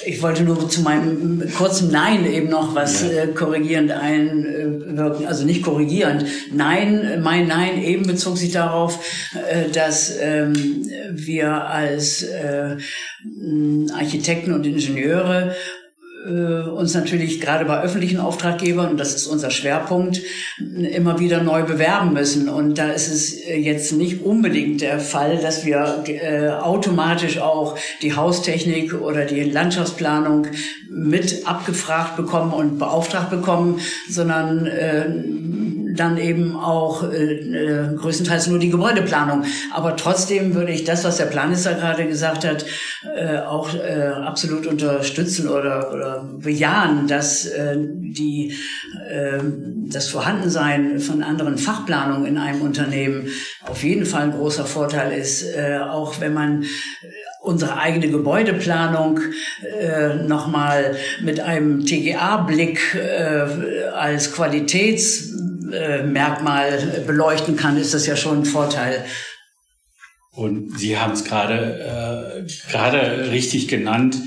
ich 0.06 0.21
wollte 0.21 0.43
nur 0.43 0.69
zu 0.69 0.82
meinem 0.82 1.43
kurzen 1.56 1.91
Nein 1.91 2.25
eben 2.25 2.49
noch 2.49 2.75
was 2.75 3.03
ja. 3.03 3.23
äh, 3.23 3.27
korrigierend 3.27 3.91
einwirken, 3.91 5.25
also 5.27 5.45
nicht 5.45 5.63
korrigierend. 5.63 6.25
Nein, 6.51 7.21
mein 7.21 7.47
Nein 7.47 7.82
eben 7.82 8.06
bezog 8.06 8.38
sich 8.38 8.51
darauf, 8.51 8.99
äh, 9.49 9.69
dass 9.69 10.17
ähm, 10.19 10.89
wir 11.12 11.65
als 11.67 12.23
äh, 12.23 12.77
Architekten 13.93 14.53
und 14.53 14.65
Ingenieure 14.65 15.56
uns 16.25 16.93
natürlich 16.93 17.39
gerade 17.39 17.65
bei 17.65 17.82
öffentlichen 17.82 18.19
Auftraggebern, 18.19 18.91
und 18.91 18.99
das 18.99 19.15
ist 19.15 19.27
unser 19.27 19.49
Schwerpunkt, 19.49 20.21
immer 20.58 21.19
wieder 21.19 21.41
neu 21.41 21.63
bewerben 21.63 22.13
müssen. 22.13 22.49
Und 22.49 22.77
da 22.77 22.89
ist 22.89 23.08
es 23.08 23.34
äh, 23.34 23.58
jetzt 23.58 23.93
nicht 23.93 24.23
unbedingt 24.23 24.82
der 24.82 24.99
Fall, 24.99 25.38
dass 25.38 25.65
wir 25.65 26.03
äh, 26.06 26.49
automatisch 26.49 27.39
auch 27.39 27.77
die 28.01 28.15
Haustechnik 28.15 28.93
oder 28.99 29.25
die 29.25 29.43
Landschaftsplanung 29.43 30.47
mit 30.89 31.47
abgefragt 31.47 32.17
bekommen 32.17 32.53
und 32.53 32.80
beauftragt 32.80 33.30
bekommen, 33.30 33.80
sondern 34.10 34.65
äh, 34.65 35.06
dann 35.99 36.17
eben 36.17 36.55
auch 36.55 37.03
äh, 37.03 37.33
äh, 37.33 37.95
größtenteils 37.95 38.47
nur 38.47 38.60
die 38.60 38.69
Gebäudeplanung. 38.69 39.43
Aber 39.73 39.95
trotzdem 39.95 40.55
würde 40.55 40.71
ich 40.71 40.83
das, 40.83 41.03
was 41.03 41.17
der 41.17 41.25
Planisser 41.25 41.73
gerade 41.73 42.07
gesagt 42.07 42.45
hat, 42.45 42.65
äh, 43.15 43.39
auch 43.39 43.73
äh, 43.73 44.07
absolut 44.07 44.67
unterstützen 44.67 45.49
oder, 45.49 45.93
oder 45.93 46.29
bejahen, 46.39 47.07
dass 47.07 47.45
äh, 47.45 47.77
die, 47.77 48.53
äh, 49.10 49.39
das 49.89 50.07
Vorhandensein 50.07 50.99
von 50.99 51.23
anderen 51.23 51.57
Fachplanungen 51.57 52.25
in 52.25 52.38
einem 52.38 52.62
Unternehmen 52.62 53.27
auf 53.65 53.83
jeden 53.83 54.05
Fall 54.05 54.23
ein 54.23 54.31
großer 54.31 54.65
Vorteil 54.65 55.17
ist, 55.17 55.43
äh, 55.43 55.79
auch 55.79 56.19
wenn 56.21 56.33
man 56.33 56.65
unsere 57.47 57.77
eigene 57.77 58.10
Gebäudeplanung 58.10 59.19
äh, 59.79 60.15
nochmal 60.15 60.97
mit 61.21 61.39
einem 61.39 61.86
TGA-Blick 61.86 62.95
äh, 62.95 63.86
als 63.93 64.33
Qualitätsmerkmal 65.69 67.03
beleuchten 67.06 67.56
kann, 67.56 67.77
ist 67.77 67.93
das 67.93 68.06
ja 68.06 68.15
schon 68.15 68.39
ein 68.39 68.45
Vorteil. 68.45 69.06
Und 70.32 70.77
Sie 70.77 70.97
haben 70.97 71.13
es 71.13 71.23
gerade 71.23 72.45
äh, 72.45 72.71
gerade 72.71 73.32
richtig 73.32 73.67
genannt. 73.67 74.17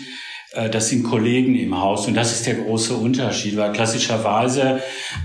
Äh, 0.52 0.68
das 0.68 0.88
sind 0.88 1.04
Kollegen 1.04 1.54
im 1.54 1.80
Haus 1.80 2.06
und 2.06 2.14
das 2.14 2.32
ist 2.32 2.46
der 2.46 2.54
große 2.54 2.94
Unterschied, 2.94 3.56
weil 3.56 3.72
klassischerweise 3.72 4.80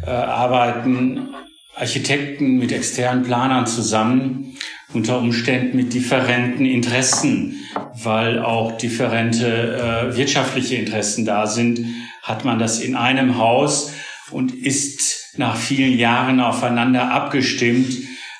äh, 0.06 0.10
arbeiten 0.10 1.30
Architekten 1.76 2.58
mit 2.58 2.72
externen 2.72 3.24
Planern 3.24 3.68
zusammen, 3.68 4.58
unter 4.94 5.18
Umständen 5.18 5.76
mit 5.76 5.94
differenten 5.94 6.66
Interessen, 6.66 7.60
weil 8.02 8.40
auch 8.40 8.78
differente 8.78 10.12
äh, 10.12 10.16
wirtschaftliche 10.16 10.76
Interessen 10.76 11.26
da 11.26 11.48
sind, 11.48 11.80
hat 12.22 12.46
man 12.46 12.60
das 12.60 12.80
in 12.80 12.96
einem 12.96 13.38
Haus 13.38 13.92
und 14.32 14.54
ist 14.54 15.34
nach 15.38 15.58
vielen 15.58 15.98
Jahren 15.98 16.40
aufeinander 16.40 17.12
abgestimmt, 17.12 17.94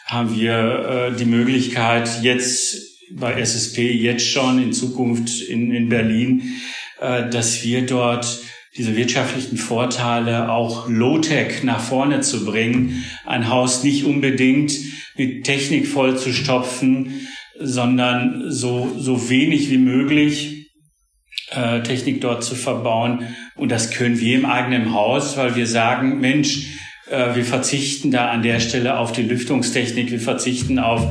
haben 0.06 0.36
wir 0.36 1.12
äh, 1.14 1.16
die 1.16 1.26
Möglichkeit 1.26 2.24
jetzt 2.24 2.78
bei 3.12 3.34
SSP 3.34 3.92
jetzt 3.92 4.28
schon 4.28 4.62
in 4.62 4.74
Zukunft 4.74 5.42
in, 5.42 5.72
in 5.72 5.90
Berlin, 5.90 6.54
äh, 7.00 7.30
dass 7.30 7.64
wir 7.64 7.86
dort 7.86 8.42
diese 8.78 8.96
wirtschaftlichen 8.98 9.58
Vorteile 9.58 10.52
auch 10.52 10.90
Low-Tech 10.90 11.64
nach 11.64 11.80
vorne 11.80 12.22
zu 12.22 12.46
bringen, 12.46 13.06
ein 13.26 13.50
Haus 13.50 13.84
nicht 13.84 14.04
unbedingt 14.04 14.74
mit 15.16 15.46
Technik 15.46 15.88
voll 15.88 16.18
zu 16.18 16.34
stopfen, 16.34 17.28
sondern 17.58 18.52
so, 18.52 18.94
so 18.98 19.30
wenig 19.30 19.70
wie 19.70 19.78
möglich 19.78 20.55
äh, 21.56 21.82
Technik 21.84 22.22
dort 22.22 22.44
zu 22.44 22.56
verbauen. 22.56 23.28
Und 23.56 23.72
das 23.72 23.92
können 23.92 24.20
wir 24.20 24.38
im 24.38 24.46
eigenen 24.46 24.94
Haus, 24.94 25.38
weil 25.38 25.56
wir 25.56 25.68
sagen, 25.68 26.20
Mensch, 26.20 26.68
äh, 27.10 27.36
wir 27.36 27.46
verzichten 27.46 28.12
da 28.12 28.30
an 28.30 28.42
der 28.42 28.60
Stelle 28.60 28.98
auf 28.98 29.12
die 29.12 29.24
Lüftungstechnik, 29.24 30.12
wir 30.12 30.20
verzichten 30.20 30.80
auf 30.80 31.08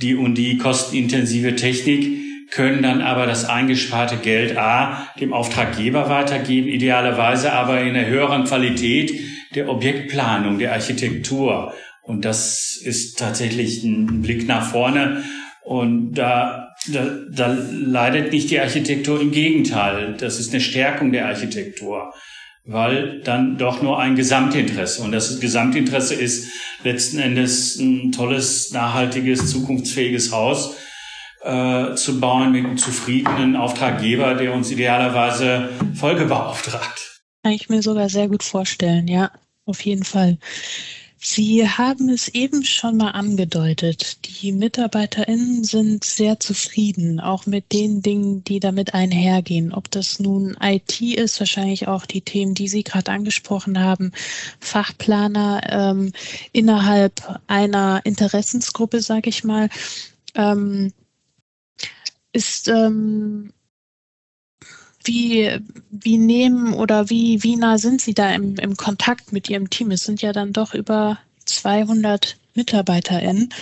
die 0.00 0.14
und 0.14 0.34
die 0.34 0.58
kostenintensive 0.58 1.56
Technik, 1.56 2.50
können 2.50 2.82
dann 2.82 3.00
aber 3.00 3.26
das 3.26 3.44
eingesparte 3.44 4.16
Geld 4.16 4.56
A 4.56 5.08
dem 5.20 5.32
Auftraggeber 5.32 6.08
weitergeben, 6.08 6.68
idealerweise 6.68 7.52
aber 7.52 7.80
in 7.80 7.96
einer 7.96 8.06
höheren 8.06 8.44
Qualität 8.44 9.12
der 9.54 9.68
Objektplanung, 9.68 10.58
der 10.58 10.72
Architektur. 10.72 11.72
Und 12.02 12.24
das 12.24 12.76
ist 12.76 13.18
tatsächlich 13.18 13.82
ein 13.82 14.22
Blick 14.22 14.46
nach 14.46 14.70
vorne. 14.70 15.24
Und 15.64 16.12
da, 16.14 16.65
da, 16.88 17.06
da 17.30 17.56
leidet 17.70 18.32
nicht 18.32 18.50
die 18.50 18.60
Architektur, 18.60 19.20
im 19.20 19.30
Gegenteil. 19.30 20.14
Das 20.18 20.38
ist 20.38 20.52
eine 20.52 20.60
Stärkung 20.60 21.12
der 21.12 21.26
Architektur, 21.26 22.12
weil 22.64 23.20
dann 23.20 23.58
doch 23.58 23.82
nur 23.82 23.98
ein 23.98 24.16
Gesamtinteresse. 24.16 25.02
Und 25.02 25.12
das 25.12 25.40
Gesamtinteresse 25.40 26.14
ist 26.14 26.48
letzten 26.84 27.18
Endes 27.18 27.76
ein 27.78 28.12
tolles, 28.12 28.72
nachhaltiges, 28.72 29.50
zukunftsfähiges 29.50 30.32
Haus 30.32 30.76
äh, 31.42 31.94
zu 31.94 32.20
bauen 32.20 32.52
mit 32.52 32.64
einem 32.64 32.76
zufriedenen 32.76 33.56
Auftraggeber, 33.56 34.34
der 34.34 34.52
uns 34.52 34.70
idealerweise 34.70 35.68
Folge 35.94 36.26
beauftragt. 36.26 37.22
Kann 37.42 37.52
ich 37.52 37.68
mir 37.68 37.82
sogar 37.82 38.08
sehr 38.08 38.28
gut 38.28 38.42
vorstellen, 38.42 39.06
ja, 39.06 39.30
auf 39.64 39.80
jeden 39.82 40.04
Fall. 40.04 40.38
Sie 41.18 41.66
haben 41.66 42.10
es 42.10 42.28
eben 42.28 42.62
schon 42.62 42.98
mal 42.98 43.12
angedeutet. 43.12 44.18
Die 44.26 44.52
MitarbeiterInnen 44.52 45.64
sind 45.64 46.04
sehr 46.04 46.38
zufrieden, 46.38 47.20
auch 47.20 47.46
mit 47.46 47.72
den 47.72 48.02
Dingen, 48.02 48.44
die 48.44 48.60
damit 48.60 48.94
einhergehen. 48.94 49.72
Ob 49.72 49.90
das 49.90 50.20
nun 50.20 50.56
IT 50.60 51.00
ist, 51.00 51.40
wahrscheinlich 51.40 51.88
auch 51.88 52.04
die 52.04 52.20
Themen, 52.20 52.54
die 52.54 52.68
Sie 52.68 52.84
gerade 52.84 53.10
angesprochen 53.12 53.80
haben, 53.80 54.12
Fachplaner 54.60 55.62
ähm, 55.68 56.12
innerhalb 56.52 57.40
einer 57.46 58.02
Interessensgruppe, 58.04 59.00
sage 59.00 59.30
ich 59.30 59.42
mal. 59.42 59.70
Ähm, 60.34 60.92
ist 62.32 62.68
ähm, 62.68 63.54
wie, 65.06 65.58
wie 65.90 66.18
nehmen 66.18 66.74
oder 66.74 67.10
wie, 67.10 67.42
wie 67.42 67.56
nah 67.56 67.78
sind 67.78 68.00
Sie 68.00 68.14
da 68.14 68.32
im, 68.34 68.56
im 68.56 68.76
Kontakt 68.76 69.32
mit 69.32 69.48
Ihrem 69.48 69.70
Team? 69.70 69.90
Es 69.90 70.04
sind 70.04 70.22
ja 70.22 70.32
dann 70.32 70.52
doch 70.52 70.74
über 70.74 71.18
200 71.44 72.36
MitarbeiterInnen. 72.54 73.52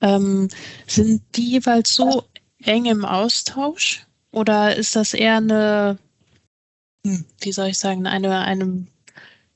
Ähm, 0.00 0.48
sind 0.86 1.22
die 1.34 1.50
jeweils 1.52 1.94
so 1.94 2.24
eng 2.62 2.86
im 2.86 3.04
Austausch 3.04 4.06
oder 4.30 4.76
ist 4.76 4.96
das 4.96 5.14
eher 5.14 5.36
eine, 5.36 5.98
hm, 7.04 7.24
wie 7.40 7.52
soll 7.52 7.68
ich 7.68 7.78
sagen, 7.78 8.06
eine, 8.06 8.40
eine, 8.40 8.86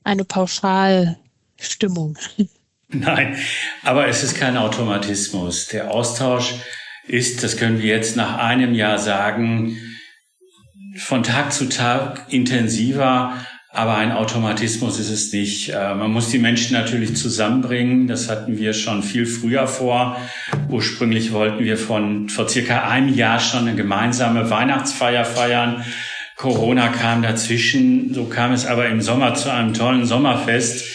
eine 0.03 0.25
Pauschalstimmung? 0.25 2.17
Nein, 2.89 3.37
aber 3.83 4.07
es 4.07 4.23
ist 4.23 4.35
kein 4.35 4.57
Automatismus. 4.57 5.67
Der 5.67 5.91
Austausch 5.91 6.53
ist, 7.07 7.43
das 7.43 7.57
können 7.57 7.81
wir 7.81 7.87
jetzt 7.87 8.15
nach 8.15 8.37
einem 8.37 8.75
Jahr 8.75 8.99
sagen, 8.99 9.77
von 10.97 11.23
Tag 11.23 11.53
zu 11.53 11.69
Tag 11.69 12.27
intensiver, 12.29 13.33
aber 13.69 13.95
ein 13.95 14.11
Automatismus 14.11 14.99
ist 14.99 15.09
es 15.09 15.33
nicht. 15.33 15.69
Äh, 15.69 15.95
man 15.95 16.11
muss 16.11 16.29
die 16.29 16.37
Menschen 16.37 16.73
natürlich 16.73 17.15
zusammenbringen. 17.15 18.07
Das 18.07 18.29
hatten 18.29 18.59
wir 18.59 18.73
schon 18.73 19.01
viel 19.01 19.25
früher 19.25 19.67
vor. 19.67 20.17
Ursprünglich 20.69 21.33
wollten 21.33 21.63
wir 21.63 21.77
von 21.77 22.29
vor 22.29 22.47
circa 22.47 22.87
einem 22.87 23.11
Jahr 23.11 23.39
schon 23.39 23.61
eine 23.61 23.75
gemeinsame 23.75 24.51
Weihnachtsfeier 24.51 25.25
feiern. 25.25 25.83
Corona 26.35 26.89
kam 26.89 27.23
dazwischen. 27.23 28.13
So 28.13 28.25
kam 28.25 28.51
es 28.51 28.67
aber 28.67 28.87
im 28.89 29.01
Sommer 29.01 29.33
zu 29.33 29.51
einem 29.51 29.73
tollen 29.73 30.05
Sommerfest, 30.05 30.85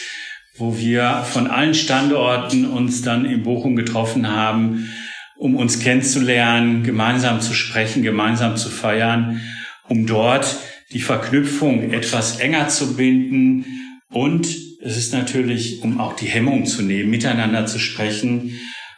wo 0.55 0.77
wir 0.77 1.25
von 1.29 1.47
allen 1.47 1.73
Standorten 1.73 2.65
uns 2.65 3.01
dann 3.01 3.25
in 3.25 3.43
Bochum 3.43 3.75
getroffen 3.75 4.29
haben, 4.33 4.89
um 5.37 5.57
uns 5.57 5.81
kennenzulernen, 5.81 6.83
gemeinsam 6.83 7.41
zu 7.41 7.53
sprechen, 7.53 8.03
gemeinsam 8.03 8.55
zu 8.55 8.69
feiern 8.69 9.41
um 9.89 10.05
dort 10.05 10.57
die 10.93 11.01
Verknüpfung 11.01 11.91
etwas 11.91 12.39
enger 12.39 12.67
zu 12.69 12.95
binden 12.95 13.65
und 14.11 14.47
es 14.81 14.97
ist 14.97 15.13
natürlich, 15.13 15.83
um 15.83 15.99
auch 15.99 16.15
die 16.15 16.27
Hemmung 16.27 16.65
zu 16.65 16.81
nehmen, 16.81 17.09
miteinander 17.09 17.65
zu 17.65 17.79
sprechen. 17.79 18.57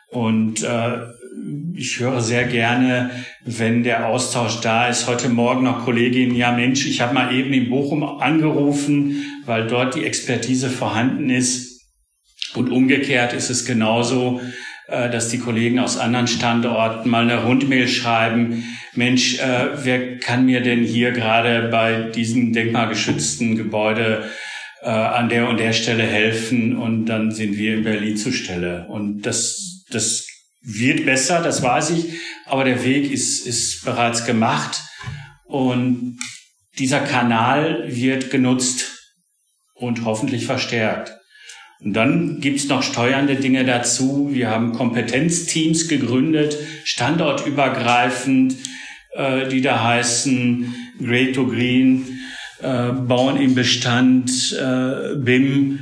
Und 0.10 0.64
äh, 0.64 1.00
ich 1.76 2.00
höre 2.00 2.22
sehr 2.22 2.46
gerne, 2.46 3.10
wenn 3.44 3.84
der 3.84 4.08
Austausch 4.08 4.62
da 4.62 4.88
ist. 4.88 5.08
Heute 5.08 5.30
Morgen 5.30 5.64
noch 5.64 5.86
Kollegin, 5.86 6.36
ja 6.36 6.52
Mensch, 6.52 6.86
ich 6.86 7.02
habe 7.02 7.14
mal 7.14 7.34
eben 7.34 7.52
in 7.52 7.70
Bochum 7.70 8.04
angerufen, 8.04 9.24
weil 9.46 9.68
dort 9.68 9.96
die 9.96 10.06
Expertise 10.06 10.70
vorhanden 10.70 11.30
ist. 11.30 11.82
Und 12.54 12.70
umgekehrt 12.70 13.34
ist 13.34 13.50
es 13.50 13.66
genauso, 13.66 14.42
dass 14.88 15.30
die 15.30 15.40
Kollegen 15.40 15.80
aus 15.80 15.98
anderen 15.98 16.28
Standorten 16.28 17.10
mal 17.10 17.24
eine 17.24 17.44
Rundmail 17.44 17.88
schreiben. 17.88 18.64
Mensch, 18.94 19.40
äh, 19.40 19.70
wer 19.84 20.18
kann 20.18 20.46
mir 20.46 20.62
denn 20.62 20.84
hier 20.84 21.12
gerade 21.12 21.70
bei 21.70 22.10
diesem 22.12 22.52
denkmalgeschützten 22.52 23.56
Gebäude 23.56 24.30
äh, 24.82 24.90
an 24.90 25.30
der 25.30 25.48
und 25.48 25.60
der 25.60 25.74
Stelle 25.74 26.04
helfen? 26.04 26.76
Und 26.76 27.06
dann 27.06 27.32
sind 27.32 27.58
wir 27.58 27.76
in 27.76 27.84
Berlin 27.84 28.18
zur 28.18 28.34
Stelle. 28.34 28.86
Und 28.90 29.22
das, 29.22 29.86
das 29.90 30.28
wird 30.62 31.06
besser, 31.06 31.42
das 31.42 31.62
weiß 31.62 31.92
ich. 31.92 32.20
Aber 32.46 32.66
der 32.66 32.84
Weg 32.84 33.12
ist, 33.12 33.48
ist 33.48 33.86
bereits 33.86 34.26
gemacht. 34.26 34.82
Und 35.46 36.20
dieser 36.78 37.00
Kanal 37.00 37.86
wird 37.88 38.30
genutzt 38.30 38.92
und 39.74 40.06
hoffentlich 40.06 40.46
verstärkt. 40.46 41.21
Und 41.84 41.94
dann 41.94 42.40
gibt's 42.42 42.68
noch 42.68 42.84
steuernde 42.84 43.36
Dinge 43.36 43.66
dazu. 43.66 44.30
Wir 44.32 44.50
haben 44.50 44.74
Kompetenzteams 44.74 45.88
gegründet, 45.88 46.56
standortübergreifend, 46.84 48.56
äh, 49.14 49.48
die 49.50 49.62
da 49.62 49.84
heißen 49.84 50.74
Great 51.00 51.34
to 51.34 51.48
Green, 51.48 52.20
äh, 52.62 52.92
Bauen 52.92 53.38
im 53.38 53.56
Bestand, 53.56 54.56
äh, 54.60 55.16
BIM. 55.16 55.80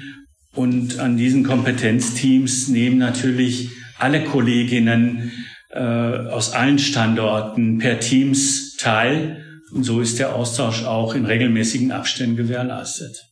Und 0.55 0.99
an 0.99 1.17
diesen 1.17 1.43
Kompetenzteams 1.43 2.69
nehmen 2.69 2.97
natürlich 2.97 3.69
alle 3.97 4.23
Kolleginnen 4.23 5.31
äh, 5.69 5.79
aus 5.79 6.53
allen 6.53 6.79
Standorten 6.79 7.77
per 7.77 7.99
Teams 7.99 8.77
teil. 8.77 9.43
Und 9.71 9.83
so 9.83 9.99
ist 9.99 10.17
der 10.17 10.33
Austausch 10.33 10.83
auch 10.83 11.13
in 11.13 11.25
regelmäßigen 11.25 11.91
Abständen 11.91 12.37
gewährleistet. 12.37 13.28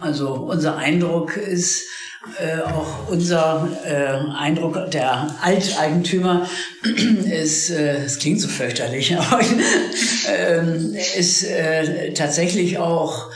Also 0.00 0.32
unser 0.32 0.76
Eindruck 0.76 1.36
ist, 1.36 1.82
äh, 2.40 2.60
auch 2.62 3.08
unser 3.08 3.68
äh, 3.84 4.32
Eindruck 4.38 4.92
der 4.92 5.34
Alteigentümer 5.42 6.48
ist, 7.24 7.70
äh, 7.70 8.04
es 8.04 8.20
klingt 8.20 8.40
so 8.40 8.46
fürchterlich, 8.46 9.16
aber 9.18 9.40
äh, 9.40 11.18
ist 11.18 11.42
äh, 11.42 12.12
tatsächlich 12.12 12.78
auch 12.78 13.28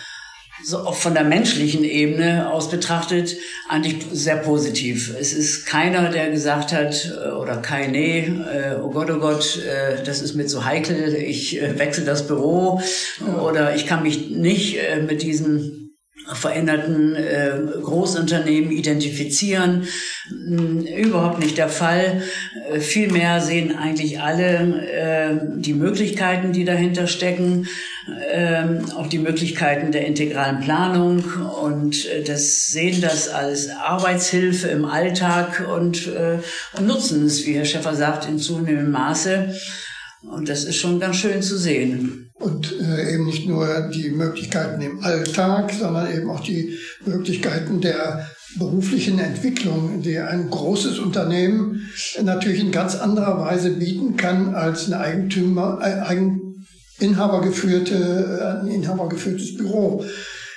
so 0.65 0.79
auch 0.79 0.95
von 0.95 1.15
der 1.15 1.25
menschlichen 1.25 1.83
Ebene 1.83 2.49
aus 2.53 2.71
betrachtet 2.71 3.37
eigentlich 3.69 4.07
sehr 4.13 4.37
positiv. 4.37 5.13
Es 5.19 5.33
ist 5.33 5.67
keiner, 5.67 6.11
der 6.11 6.31
gesagt 6.31 6.73
hat 6.73 7.11
äh, 7.11 7.31
oder 7.31 7.57
keine, 7.57 7.99
äh, 7.99 8.81
oh 8.81 8.91
Gott, 8.91 9.11
oh 9.11 9.19
Gott, 9.19 9.59
äh, 9.59 10.01
das 10.05 10.23
ist 10.23 10.35
mir 10.35 10.47
zu 10.47 10.65
heikel, 10.65 11.15
ich 11.15 11.61
äh, 11.61 11.77
wechsle 11.77 12.05
das 12.05 12.29
Büro 12.29 12.81
oder 13.45 13.75
ich 13.75 13.89
kann 13.89 14.05
mich 14.05 14.31
nicht 14.31 14.79
äh, 14.79 15.03
mit 15.03 15.23
diesen 15.23 15.82
veränderten 16.37 17.15
äh, 17.15 17.59
Großunternehmen 17.83 18.71
identifizieren. 18.71 19.87
Hm, 20.29 20.87
überhaupt 20.87 21.39
nicht 21.39 21.59
der 21.59 21.69
Fall. 21.69 22.23
Äh, 22.71 22.81
vielmehr 22.81 23.41
sehen 23.41 23.77
eigentlich 23.77 24.21
alle 24.21 24.83
äh, 24.87 25.39
die 25.57 25.75
Möglichkeiten, 25.75 26.53
die 26.53 26.65
dahinter 26.65 27.07
stecken, 27.07 27.69
äh, 28.33 28.65
auch 28.97 29.07
die 29.07 29.19
Möglichkeiten 29.19 29.93
der 29.93 30.07
integralen 30.07 30.61
Planung 30.61 31.25
und 31.63 32.07
äh, 32.07 32.23
das 32.23 32.67
sehen 32.67 33.01
das 33.01 33.29
als 33.29 33.69
Arbeitshilfe 33.71 34.69
im 34.69 34.85
Alltag 34.85 35.67
und, 35.73 36.07
äh, 36.09 36.39
und 36.77 36.87
nutzen 36.87 37.27
es, 37.27 37.47
wie 37.47 37.55
Herr 37.55 37.65
Schäffer 37.65 37.95
sagt, 37.95 38.29
in 38.29 38.39
zunehmendem 38.39 38.91
Maße. 38.91 39.55
Und 40.23 40.49
das 40.49 40.65
ist 40.65 40.77
schon 40.77 41.01
ganz 41.01 41.17
schön 41.17 41.43
zu 41.43 41.59
sehen. 41.59 42.31
Und 42.35 42.75
äh, 42.81 43.15
eben 43.15 43.27
nicht 43.27 43.47
nur 43.47 43.91
die 43.95 44.11
Möglichkeiten 44.11 44.81
im 44.81 45.05
Alltag, 45.05 45.73
sondern 45.73 46.13
eben 46.13 46.31
auch 46.31 46.41
die 46.41 46.77
Möglichkeiten 47.05 47.81
der 47.81 48.29
beruflichen 48.59 49.19
Entwicklung, 49.19 50.03
die 50.03 50.19
ein 50.19 50.51
großes 50.51 50.99
Unternehmen 50.99 51.89
natürlich 52.23 52.61
in 52.61 52.73
ganz 52.73 52.97
anderer 52.97 53.41
Weise 53.41 53.71
bieten 53.71 54.17
kann 54.17 54.55
als 54.55 54.87
eine 54.87 54.99
Eigentümer, 54.99 55.79
äh, 55.81 56.01
ein 56.09 56.41
inhabergeführte, 56.99 57.95
äh, 57.95 58.61
ein 58.61 58.69
inhabergeführtes 58.69 59.57
Büro. 59.57 60.05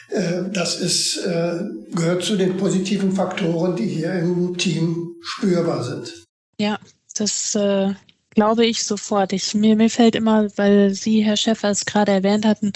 Äh, 0.10 0.50
das 0.54 0.80
ist, 0.80 1.18
äh, 1.18 1.64
gehört 1.94 2.24
zu 2.24 2.36
den 2.36 2.58
positiven 2.58 3.12
Faktoren, 3.12 3.76
die 3.76 3.88
hier 3.88 4.14
im 4.14 4.58
Team 4.58 5.16
spürbar 5.22 5.84
sind. 5.84 6.26
Ja, 6.60 6.80
das 7.16 7.56
äh, 7.56 7.94
glaube 8.36 8.66
ich 8.66 8.84
sofort. 8.84 9.34
Ich, 9.34 9.56
mir, 9.56 9.76
mir 9.76 9.90
fällt 9.90 10.14
immer, 10.14 10.48
weil 10.58 10.94
Sie, 10.94 11.24
Herr 11.24 11.38
Schäfer, 11.38 11.70
es 11.72 11.86
gerade 11.86 12.12
erwähnt 12.12 12.46
hatten, 12.46 12.74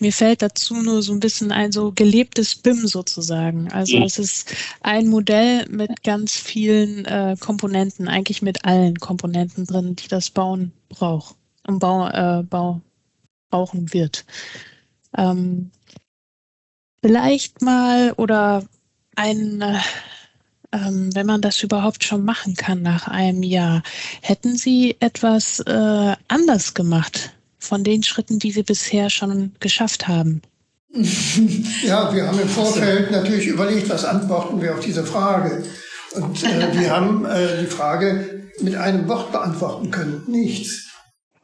mir 0.00 0.12
fällt 0.12 0.42
dazu 0.42 0.74
nur 0.74 1.02
so 1.02 1.12
ein 1.12 1.20
bisschen 1.20 1.52
ein 1.52 1.70
so 1.70 1.92
gelebtes 1.92 2.56
BIM 2.56 2.86
sozusagen. 2.86 3.70
Also 3.70 3.98
es 3.98 4.18
ist 4.18 4.54
ein 4.80 5.08
Modell 5.08 5.66
mit 5.68 6.02
ganz 6.02 6.34
vielen 6.34 7.04
äh, 7.04 7.36
Komponenten, 7.38 8.08
eigentlich 8.08 8.42
mit 8.42 8.64
allen 8.64 8.96
Komponenten 8.96 9.66
drin, 9.66 9.94
die 9.94 10.08
das 10.08 10.30
Bauen 10.30 10.72
braucht 10.88 11.36
und 11.66 11.78
Bau, 11.78 12.08
äh, 12.08 12.42
Bau 12.42 12.80
brauchen 13.50 13.92
wird. 13.92 14.24
Ähm, 15.16 15.70
vielleicht 17.02 17.62
mal 17.62 18.12
oder 18.12 18.64
ein 19.14 19.60
äh, 19.60 19.78
ähm, 20.74 21.14
wenn 21.14 21.26
man 21.26 21.40
das 21.40 21.62
überhaupt 21.62 22.04
schon 22.04 22.24
machen 22.24 22.54
kann 22.54 22.82
nach 22.82 23.08
einem 23.08 23.42
Jahr. 23.42 23.82
Hätten 24.20 24.56
Sie 24.56 24.96
etwas 25.00 25.60
äh, 25.60 26.16
anders 26.28 26.74
gemacht 26.74 27.32
von 27.58 27.84
den 27.84 28.02
Schritten, 28.02 28.38
die 28.38 28.50
Sie 28.50 28.62
bisher 28.62 29.10
schon 29.10 29.52
geschafft 29.60 30.08
haben? 30.08 30.42
Ja, 31.82 32.14
wir 32.14 32.26
haben 32.26 32.38
im 32.38 32.48
Vorfeld 32.48 33.10
natürlich 33.10 33.46
überlegt, 33.46 33.90
was 33.90 34.04
antworten 34.04 34.62
wir 34.62 34.74
auf 34.74 34.80
diese 34.80 35.04
Frage. 35.04 35.64
Und 36.14 36.42
äh, 36.44 36.78
wir 36.78 36.90
haben 36.90 37.26
äh, 37.26 37.60
die 37.60 37.66
Frage 37.66 38.44
mit 38.60 38.76
einem 38.76 39.08
Wort 39.08 39.32
beantworten 39.32 39.90
können. 39.90 40.22
Nichts. 40.28 40.93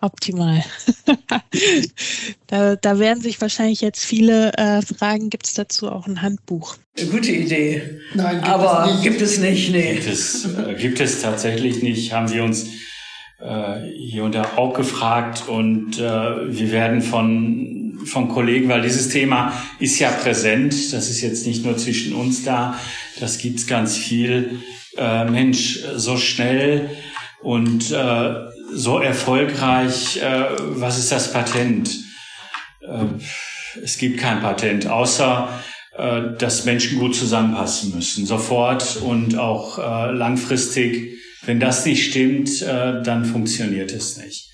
Optimal. 0.01 0.65
da, 2.47 2.77
da 2.77 2.99
werden 2.99 3.23
sich 3.23 3.41
wahrscheinlich 3.41 3.81
jetzt 3.81 4.05
viele 4.05 4.53
äh, 4.55 4.83
fragen, 4.83 5.29
gibt 5.29 5.47
es 5.47 5.55
dazu 5.55 5.91
auch 5.91 6.07
ein 6.07 6.23
Handbuch? 6.23 6.77
Gute 7.11 7.33
Idee. 7.33 8.01
Nein, 8.15 8.37
gibt 8.37 8.49
aber 8.49 8.85
es 8.87 8.93
nicht. 8.93 9.03
gibt 9.03 9.21
es 9.21 9.39
nicht, 9.39 9.73
nee. 9.73 9.95
Gibt 9.95 10.07
es, 10.07 10.45
äh, 10.45 10.75
gibt 10.75 11.01
es 11.01 11.21
tatsächlich 11.21 11.83
nicht, 11.83 12.13
haben 12.13 12.33
wir 12.33 12.45
uns 12.45 12.67
äh, 13.41 13.81
hier 13.97 14.25
und 14.25 14.35
da 14.35 14.57
auch 14.57 14.75
gefragt 14.75 15.45
und 15.49 15.99
äh, 15.99 16.01
wir 16.01 16.73
werden 16.73 17.03
von, 17.03 17.99
von 18.05 18.29
Kollegen, 18.29 18.69
weil 18.69 18.83
dieses 18.83 19.09
Thema 19.09 19.53
ist 19.79 19.99
ja 19.99 20.11
präsent, 20.11 20.93
das 20.93 21.11
ist 21.11 21.21
jetzt 21.21 21.47
nicht 21.47 21.65
nur 21.65 21.77
zwischen 21.77 22.15
uns 22.15 22.43
da, 22.43 22.79
das 23.19 23.39
gibt's 23.39 23.67
ganz 23.67 23.97
viel. 23.97 24.61
Äh, 24.97 25.25
Mensch, 25.25 25.81
so 25.97 26.17
schnell 26.17 26.91
und 27.43 27.93
äh, 27.93 28.35
so 28.73 28.99
erfolgreich, 28.99 30.19
äh, 30.23 30.47
was 30.59 30.99
ist 30.99 31.13
das 31.13 31.33
Patent? 31.33 31.91
Äh, 32.81 33.05
es 33.83 33.99
gibt 33.99 34.19
kein 34.19 34.41
Patent, 34.41 34.87
außer 34.87 35.49
äh, 35.97 36.37
dass 36.39 36.65
Menschen 36.65 36.99
gut 36.99 37.15
zusammenpassen 37.15 37.95
müssen, 37.95 38.27
sofort 38.27 38.97
und 38.97 39.37
auch 39.39 39.79
äh, 39.79 40.13
langfristig. 40.13 41.19
Wenn 41.45 41.61
das 41.61 41.85
nicht 41.85 42.11
stimmt, 42.11 42.63
äh, 42.63 43.03
dann 43.03 43.25
funktioniert 43.25 43.93
es 43.93 44.17
nicht. 44.17 44.51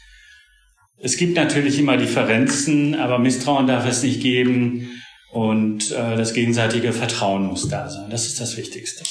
Es 0.98 1.16
gibt 1.16 1.37
natürlich 1.37 1.79
immer 1.79 1.96
Differenzen, 1.96 2.94
aber 2.94 3.18
Misstrauen 3.18 3.66
darf 3.66 3.87
es 3.87 4.02
nicht 4.02 4.22
geben 4.22 5.02
und 5.31 5.90
äh, 5.90 6.16
das 6.16 6.33
gegenseitige 6.33 6.92
Vertrauen 6.92 7.46
muss 7.46 7.68
da 7.68 7.90
sein. 7.90 8.09
Das 8.09 8.26
ist 8.26 8.40
das 8.40 8.57
Wichtigste. 8.57 9.05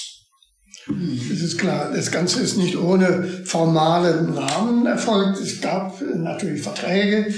Es 0.87 1.41
ist 1.41 1.57
klar, 1.57 1.91
das 1.93 2.11
Ganze 2.11 2.41
ist 2.41 2.57
nicht 2.57 2.77
ohne 2.77 3.23
formalen 3.45 4.37
Rahmen 4.37 4.85
erfolgt. 4.85 5.39
Es 5.39 5.59
gab 5.59 5.99
natürlich 6.01 6.61
Verträge 6.61 7.33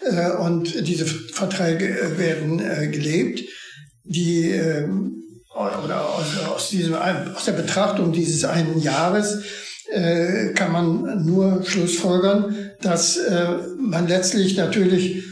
äh, 0.00 0.30
und 0.32 0.86
diese 0.86 1.06
Verträge 1.06 1.88
äh, 1.88 2.18
werden 2.18 2.60
äh, 2.60 2.88
gelebt. 2.88 3.42
Die 4.04 4.50
äh, 4.50 4.88
oder 5.54 6.08
aus, 6.08 6.38
aus, 6.48 6.70
diesem, 6.70 6.94
aus 6.94 7.44
der 7.44 7.52
Betrachtung 7.52 8.12
dieses 8.12 8.44
einen 8.44 8.80
Jahres 8.80 9.42
äh, 9.90 10.52
kann 10.54 10.72
man 10.72 11.26
nur 11.26 11.62
schlussfolgern, 11.64 12.70
dass 12.80 13.16
äh, 13.16 13.48
man 13.78 14.08
letztlich 14.08 14.56
natürlich 14.56 15.24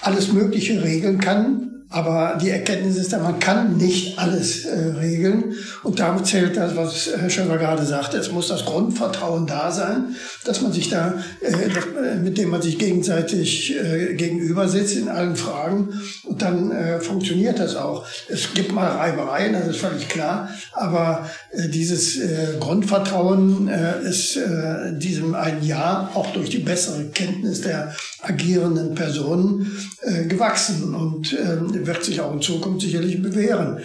alles 0.00 0.32
Mögliche 0.32 0.82
regeln 0.82 1.20
kann, 1.20 1.77
aber 1.90 2.38
die 2.40 2.50
Erkenntnis 2.50 2.96
ist, 2.96 3.12
man 3.12 3.40
kann 3.40 3.78
nicht 3.78 4.18
alles 4.18 4.66
äh, 4.66 4.78
regeln. 5.00 5.54
Und 5.82 5.98
damit 5.98 6.26
zählt 6.26 6.54
das, 6.56 6.76
was 6.76 7.08
Herr 7.16 7.30
Schöller 7.30 7.56
gerade 7.56 7.86
sagte. 7.86 8.18
Es 8.18 8.30
muss 8.30 8.48
das 8.48 8.66
Grundvertrauen 8.66 9.46
da 9.46 9.70
sein, 9.70 10.14
dass 10.44 10.60
man 10.60 10.70
sich 10.72 10.90
da, 10.90 11.14
äh, 11.40 11.46
äh, 11.46 12.16
mit 12.16 12.36
dem 12.36 12.50
man 12.50 12.60
sich 12.60 12.78
gegenseitig 12.78 13.74
äh, 13.74 14.14
gegenüber 14.14 14.68
sitzt 14.68 14.96
in 14.96 15.08
allen 15.08 15.34
Fragen. 15.34 15.88
Und 16.24 16.42
dann 16.42 16.70
äh, 16.72 17.00
funktioniert 17.00 17.58
das 17.58 17.74
auch. 17.74 18.04
Es 18.28 18.52
gibt 18.52 18.72
mal 18.72 18.88
Reibereien, 18.88 19.54
das 19.54 19.68
ist 19.68 19.78
völlig 19.78 20.10
klar. 20.10 20.50
Aber 20.72 21.26
äh, 21.52 21.68
dieses 21.68 22.18
äh, 22.18 22.58
Grundvertrauen 22.60 23.68
äh, 23.68 24.06
ist 24.06 24.36
äh, 24.36 24.92
diesem 24.98 25.34
ein 25.34 25.64
Jahr 25.64 26.10
auch 26.12 26.34
durch 26.34 26.50
die 26.50 26.58
bessere 26.58 27.04
Kenntnis 27.06 27.62
der 27.62 27.94
agierenden 28.20 28.94
Personen 28.94 29.72
äh, 30.02 30.24
gewachsen. 30.24 30.94
Und 30.94 31.32
ähm, 31.32 31.77
wird 31.86 32.04
sich 32.04 32.20
auch 32.20 32.32
in 32.32 32.42
Zukunft 32.42 32.82
sicherlich 32.82 33.22
bewähren. 33.22 33.80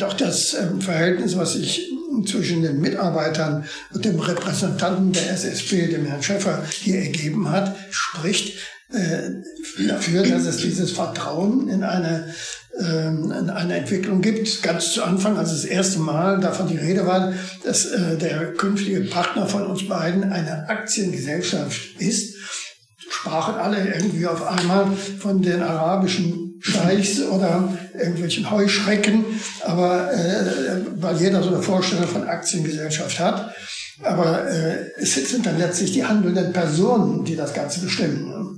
Auch 0.00 0.14
das 0.14 0.54
ähm, 0.54 0.80
Verhältnis, 0.80 1.36
was 1.36 1.54
sich 1.54 1.88
zwischen 2.26 2.62
den 2.62 2.80
Mitarbeitern 2.80 3.64
und 3.92 4.04
dem 4.04 4.18
Repräsentanten 4.18 5.12
der 5.12 5.30
SSP, 5.32 5.88
dem 5.88 6.06
Herrn 6.06 6.22
Schäfer, 6.22 6.62
hier 6.82 7.00
ergeben 7.00 7.50
hat, 7.50 7.74
spricht 7.90 8.58
äh, 8.92 9.30
dafür, 9.88 10.24
dass 10.24 10.44
es 10.44 10.58
dieses 10.58 10.92
Vertrauen 10.92 11.68
in 11.68 11.82
eine, 11.82 12.32
ähm, 12.78 13.32
in 13.32 13.50
eine 13.50 13.78
Entwicklung 13.78 14.22
gibt. 14.22 14.62
Ganz 14.62 14.92
zu 14.92 15.02
Anfang, 15.02 15.36
als 15.36 15.50
das 15.50 15.64
erste 15.64 15.98
Mal 15.98 16.40
davon 16.40 16.68
die 16.68 16.78
Rede 16.78 17.06
war, 17.06 17.32
dass 17.64 17.86
äh, 17.86 18.16
der 18.16 18.52
künftige 18.54 19.00
Partner 19.02 19.46
von 19.46 19.66
uns 19.66 19.88
beiden 19.88 20.32
eine 20.32 20.68
Aktiengesellschaft 20.68 22.00
ist, 22.00 22.36
sprachen 23.08 23.54
alle 23.56 23.92
irgendwie 23.92 24.26
auf 24.26 24.46
einmal 24.46 24.86
von 25.18 25.42
den 25.42 25.62
arabischen 25.62 26.45
Scheichs 26.60 27.20
oder 27.20 27.76
irgendwelchen 27.94 28.50
Heuschrecken, 28.50 29.24
aber 29.64 30.12
äh, 30.12 30.80
weil 30.96 31.20
jeder 31.20 31.42
so 31.42 31.48
eine 31.48 31.62
Vorstellung 31.62 32.08
von 32.08 32.24
Aktiengesellschaft 32.24 33.18
hat. 33.18 33.54
Aber 34.02 34.50
äh, 34.50 34.90
es 34.98 35.14
sind 35.14 35.46
dann 35.46 35.58
letztlich 35.58 35.92
die 35.92 36.04
handelnden 36.04 36.52
Personen, 36.52 37.24
die 37.24 37.36
das 37.36 37.54
Ganze 37.54 37.80
bestimmen. 37.80 38.28
Ne? 38.28 38.56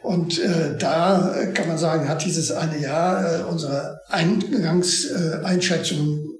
Und 0.00 0.38
äh, 0.38 0.78
da 0.78 1.50
kann 1.54 1.66
man 1.68 1.78
sagen, 1.78 2.08
hat 2.08 2.24
dieses 2.24 2.52
eine 2.52 2.78
Jahr 2.78 3.40
äh, 3.40 3.42
unsere 3.42 4.00
Eingangseinschätzungen 4.08 6.20
äh, 6.20 6.38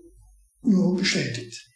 nur 0.62 0.96
bestätigt, 0.96 1.66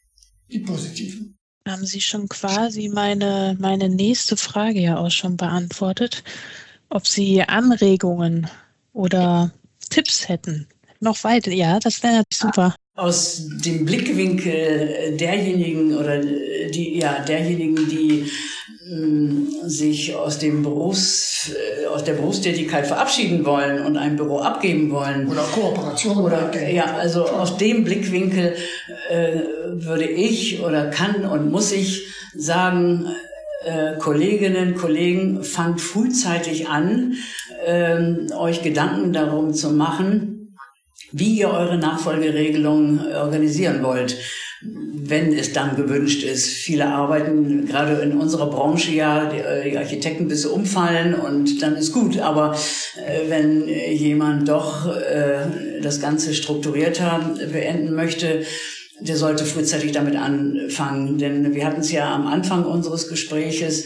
die 0.51 0.61
positiven. 0.61 1.37
Haben 1.67 1.85
Sie 1.87 2.01
schon 2.01 2.29
quasi 2.29 2.89
meine, 2.89 3.57
meine 3.59 3.89
nächste 3.89 4.37
Frage 4.37 4.79
ja 4.81 4.97
auch 4.97 5.11
schon 5.11 5.37
beantwortet, 5.37 6.23
ob 6.89 7.07
Sie 7.07 7.43
Anregungen 7.43 8.49
oder 8.93 9.53
Tipps 9.91 10.29
hätten. 10.29 10.69
Noch 11.01 11.25
weiter, 11.25 11.51
ja, 11.51 11.79
das 11.81 12.03
wäre 12.03 12.23
super. 12.33 12.75
Aus 12.95 13.49
dem 13.65 13.85
Blickwinkel 13.85 15.17
derjenigen 15.17 15.97
oder 15.97 16.21
die, 16.21 16.99
ja, 16.99 17.25
derjenigen, 17.25 17.89
die 17.89 18.31
mh, 18.89 19.69
sich 19.69 20.15
aus 20.15 20.39
dem 20.39 20.63
Berufs, 20.63 21.51
äh, 21.51 21.87
aus 21.87 22.05
der 22.05 22.13
Berufstätigkeit 22.15 22.87
verabschieden 22.87 23.45
wollen 23.45 23.85
und 23.85 23.97
ein 23.97 24.17
Büro 24.17 24.39
abgeben 24.39 24.91
wollen. 24.91 25.27
Oder 25.29 25.43
Kooperation. 25.43 26.19
Oder, 26.19 26.71
ja, 26.71 26.97
also 26.97 27.27
aus 27.27 27.57
dem 27.57 27.85
Blickwinkel 27.85 28.55
äh, 29.11 29.41
würde 29.73 30.09
ich 30.09 30.61
oder 30.61 30.91
kann 30.91 31.25
und 31.25 31.51
muss 31.51 31.73
ich 31.73 32.07
sagen, 32.37 33.07
äh, 33.65 33.97
Kolleginnen, 33.99 34.75
Kollegen, 34.75 35.45
fangt 35.45 35.81
frühzeitig 35.81 36.69
an, 36.69 37.15
äh, 37.67 38.33
euch 38.35 38.63
Gedanken 38.63 39.13
darum 39.13 39.55
zu 39.55 39.71
machen, 39.71 40.57
wie 41.13 41.39
ihr 41.39 41.51
eure 41.51 41.79
Nachfolgeregelung 41.79 43.01
organisieren 43.15 43.83
wollt 43.83 44.17
wenn 44.65 45.33
es 45.33 45.53
dann 45.53 45.77
gewünscht 45.77 46.23
ist. 46.23 46.49
Viele 46.49 46.87
arbeiten 46.87 47.67
gerade 47.67 47.95
in 48.03 48.13
unserer 48.13 48.49
Branche 48.49 48.93
ja, 48.93 49.29
die, 49.29 49.39
äh, 49.39 49.71
die 49.71 49.79
Architekten 49.79 50.29
bis 50.29 50.47
umfallen 50.47 51.15
und 51.15 51.63
dann 51.63 51.77
ist 51.77 51.93
gut. 51.93 52.19
Aber 52.21 52.57
äh, 53.05 53.29
wenn 53.29 53.69
jemand 53.69 54.49
doch 54.49 54.87
äh, 54.87 55.81
das 55.83 56.01
Ganze 56.01 56.35
strukturiert 56.35 57.01
haben, 57.01 57.35
beenden 57.53 57.95
möchte, 57.95 58.43
der 59.03 59.17
sollte 59.17 59.45
frühzeitig 59.45 59.91
damit 59.93 60.17
anfangen. 60.17 61.19
Denn 61.19 61.55
wir 61.55 61.67
hatten 61.67 61.81
es 61.81 61.91
ja 61.91 62.15
am 62.15 62.29
Anfang 62.29 62.65
unseres 62.65 63.09
Gespräches. 63.09 63.85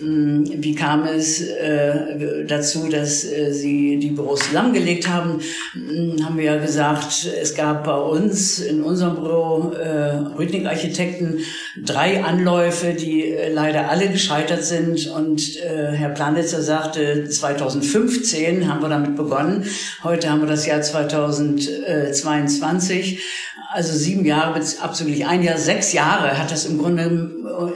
Mm, 0.00 0.44
wie 0.46 0.74
kam 0.74 1.04
es 1.04 1.40
äh, 1.40 2.44
dazu, 2.46 2.88
dass 2.88 3.24
äh, 3.24 3.52
Sie 3.52 3.98
die 3.98 4.10
Büros 4.10 4.52
lahmgelegt 4.52 5.08
haben? 5.08 5.40
Mm, 5.74 6.24
haben 6.24 6.36
wir 6.36 6.44
ja 6.44 6.58
gesagt, 6.58 7.26
es 7.40 7.54
gab 7.54 7.84
bei 7.84 7.96
uns 7.96 8.58
in 8.58 8.82
unserem 8.82 9.14
Büro 9.16 9.72
äh, 9.74 10.66
Architekten 10.66 11.38
drei 11.76 12.24
Anläufe, 12.24 12.94
die 12.94 13.30
äh, 13.30 13.52
leider 13.52 13.90
alle 13.90 14.08
gescheitert 14.08 14.64
sind. 14.64 15.06
Und 15.08 15.58
Herr 15.58 16.10
Planitzer 16.10 16.62
sagte, 16.62 17.28
2015 17.28 18.68
haben 18.68 18.82
wir 18.82 18.88
damit 18.88 19.16
begonnen. 19.16 19.64
Heute 20.02 20.30
haben 20.30 20.40
wir 20.40 20.48
das 20.48 20.66
Jahr 20.66 20.82
2022. 20.82 23.20
also 23.70 23.92
sieben 23.92 24.24
Jahre, 24.24 24.60
absolut 24.80 25.22
ein 25.24 25.42
Jahr, 25.42 25.58
sechs 25.58 25.92
Jahre 25.92 26.38
hat 26.38 26.50
das 26.50 26.64
im 26.64 26.78
Grunde, 26.78 27.02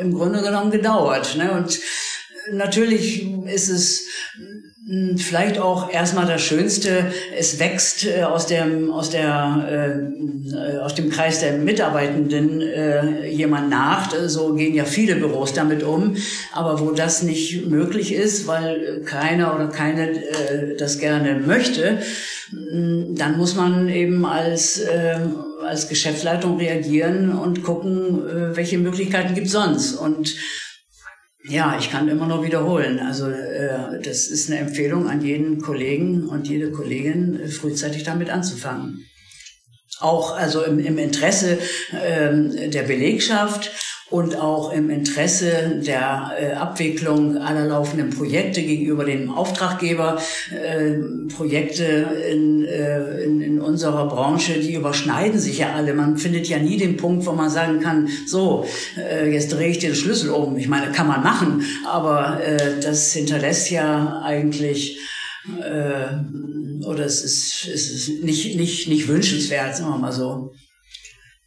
im 0.00 0.14
Grunde 0.14 0.42
genommen 0.42 0.70
gedauert. 0.70 1.36
Ne? 1.36 1.52
Und 1.52 1.78
natürlich 2.52 3.26
ist 3.46 3.68
es 3.68 4.06
vielleicht 5.16 5.58
auch 5.58 5.92
erstmal 5.92 6.26
das 6.26 6.42
Schönste, 6.42 7.06
es 7.36 7.60
wächst 7.60 8.04
äh, 8.04 8.24
aus 8.24 8.46
dem, 8.46 8.90
aus 8.90 9.10
der, 9.10 10.10
äh, 10.52 10.78
aus 10.78 10.94
dem 10.94 11.08
Kreis 11.08 11.38
der 11.38 11.56
Mitarbeitenden 11.58 12.60
äh, 12.60 13.28
jemand 13.28 13.70
nach. 13.70 14.12
So 14.26 14.54
gehen 14.54 14.74
ja 14.74 14.84
viele 14.84 15.14
Büros 15.14 15.52
damit 15.52 15.84
um. 15.84 16.16
Aber 16.52 16.80
wo 16.80 16.90
das 16.90 17.22
nicht 17.22 17.66
möglich 17.68 18.12
ist, 18.12 18.48
weil 18.48 19.02
keiner 19.04 19.54
oder 19.54 19.68
keine 19.68 20.10
äh, 20.10 20.76
das 20.76 20.98
gerne 20.98 21.36
möchte, 21.36 21.98
hm, 22.50 23.14
dann 23.14 23.36
muss 23.36 23.54
man 23.54 23.88
eben 23.88 24.26
als, 24.26 24.80
äh, 24.80 25.20
als 25.64 25.88
Geschäftsleitung 25.88 26.58
reagieren 26.58 27.38
und 27.38 27.62
gucken, 27.62 28.28
äh, 28.28 28.56
welche 28.56 28.78
Möglichkeiten 28.78 29.34
gibt 29.34 29.48
sonst. 29.48 29.94
Und 29.94 30.34
ja, 31.44 31.76
ich 31.78 31.90
kann 31.90 32.08
immer 32.08 32.26
nur 32.26 32.44
wiederholen. 32.44 33.00
Also 33.00 33.28
äh, 33.28 34.00
das 34.02 34.26
ist 34.26 34.50
eine 34.50 34.60
Empfehlung 34.60 35.08
an 35.08 35.22
jeden 35.22 35.60
Kollegen 35.60 36.28
und 36.28 36.48
jede 36.48 36.70
Kollegin, 36.70 37.40
äh, 37.40 37.48
frühzeitig 37.48 38.04
damit 38.04 38.30
anzufangen. 38.30 39.04
Auch 39.98 40.36
also 40.36 40.62
im, 40.64 40.78
im 40.78 40.98
Interesse 40.98 41.58
äh, 41.92 42.68
der 42.68 42.82
Belegschaft 42.82 43.70
und 44.12 44.36
auch 44.36 44.72
im 44.72 44.90
Interesse 44.90 45.80
der 45.84 46.32
äh, 46.38 46.52
Abwicklung 46.52 47.38
aller 47.38 47.64
laufenden 47.64 48.10
Projekte 48.10 48.62
gegenüber 48.62 49.04
dem 49.04 49.30
Auftraggeber. 49.30 50.20
Äh, 50.50 51.28
Projekte 51.34 51.84
in, 52.30 52.64
äh, 52.64 53.22
in, 53.22 53.40
in 53.40 53.60
unserer 53.60 54.06
Branche, 54.08 54.60
die 54.60 54.74
überschneiden 54.74 55.40
sich 55.40 55.58
ja 55.58 55.72
alle. 55.72 55.94
Man 55.94 56.18
findet 56.18 56.46
ja 56.46 56.58
nie 56.58 56.76
den 56.76 56.98
Punkt, 56.98 57.24
wo 57.26 57.32
man 57.32 57.48
sagen 57.48 57.80
kann, 57.80 58.08
so, 58.26 58.66
äh, 58.98 59.32
jetzt 59.32 59.52
drehe 59.52 59.68
ich 59.68 59.78
den 59.78 59.94
Schlüssel 59.94 60.30
um. 60.30 60.58
Ich 60.58 60.68
meine, 60.68 60.92
kann 60.92 61.08
man 61.08 61.22
machen, 61.22 61.64
aber 61.88 62.38
äh, 62.44 62.80
das 62.82 63.12
hinterlässt 63.12 63.70
ja 63.70 64.20
eigentlich 64.22 64.98
äh, 65.58 66.84
oder 66.84 67.06
es 67.06 67.24
ist, 67.24 67.66
es 67.72 67.90
ist 67.90 68.24
nicht, 68.24 68.56
nicht, 68.56 68.88
nicht 68.88 69.08
wünschenswert, 69.08 69.74
sagen 69.74 69.90
wir 69.90 69.98
mal 69.98 70.12
so. 70.12 70.52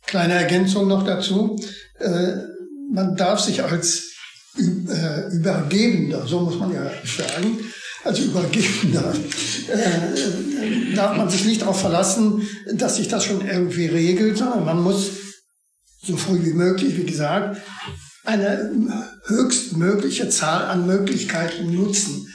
Kleine 0.06 0.34
Ergänzung 0.34 0.88
noch 0.88 1.04
dazu. 1.04 1.58
Man 2.92 3.16
darf 3.16 3.40
sich 3.40 3.64
als 3.64 4.12
äh, 4.58 5.36
Übergebender, 5.36 6.26
so 6.26 6.42
muss 6.42 6.58
man 6.58 6.74
ja 6.74 6.90
sagen, 7.06 7.60
als 8.04 8.20
Übergebender, 8.20 9.14
äh, 9.68 10.96
darf 10.96 11.18
man 11.18 11.30
sich 11.30 11.46
nicht 11.46 11.62
darauf 11.62 11.80
verlassen, 11.80 12.48
dass 12.74 12.98
sich 12.98 13.08
das 13.08 13.26
schon 13.26 13.46
irgendwie 13.46 13.88
regelt, 13.88 14.38
sondern 14.38 14.66
man 14.66 14.82
muss 14.82 15.10
so 16.04 16.16
früh 16.16 16.44
wie 16.44 16.54
möglich, 16.54 16.96
wie 16.98 17.06
gesagt, 17.06 17.58
eine 18.24 19.10
höchstmögliche 19.26 20.30
Zahl 20.30 20.66
an 20.66 20.88
Möglichkeiten 20.88 21.74
nutzen. 21.74 22.28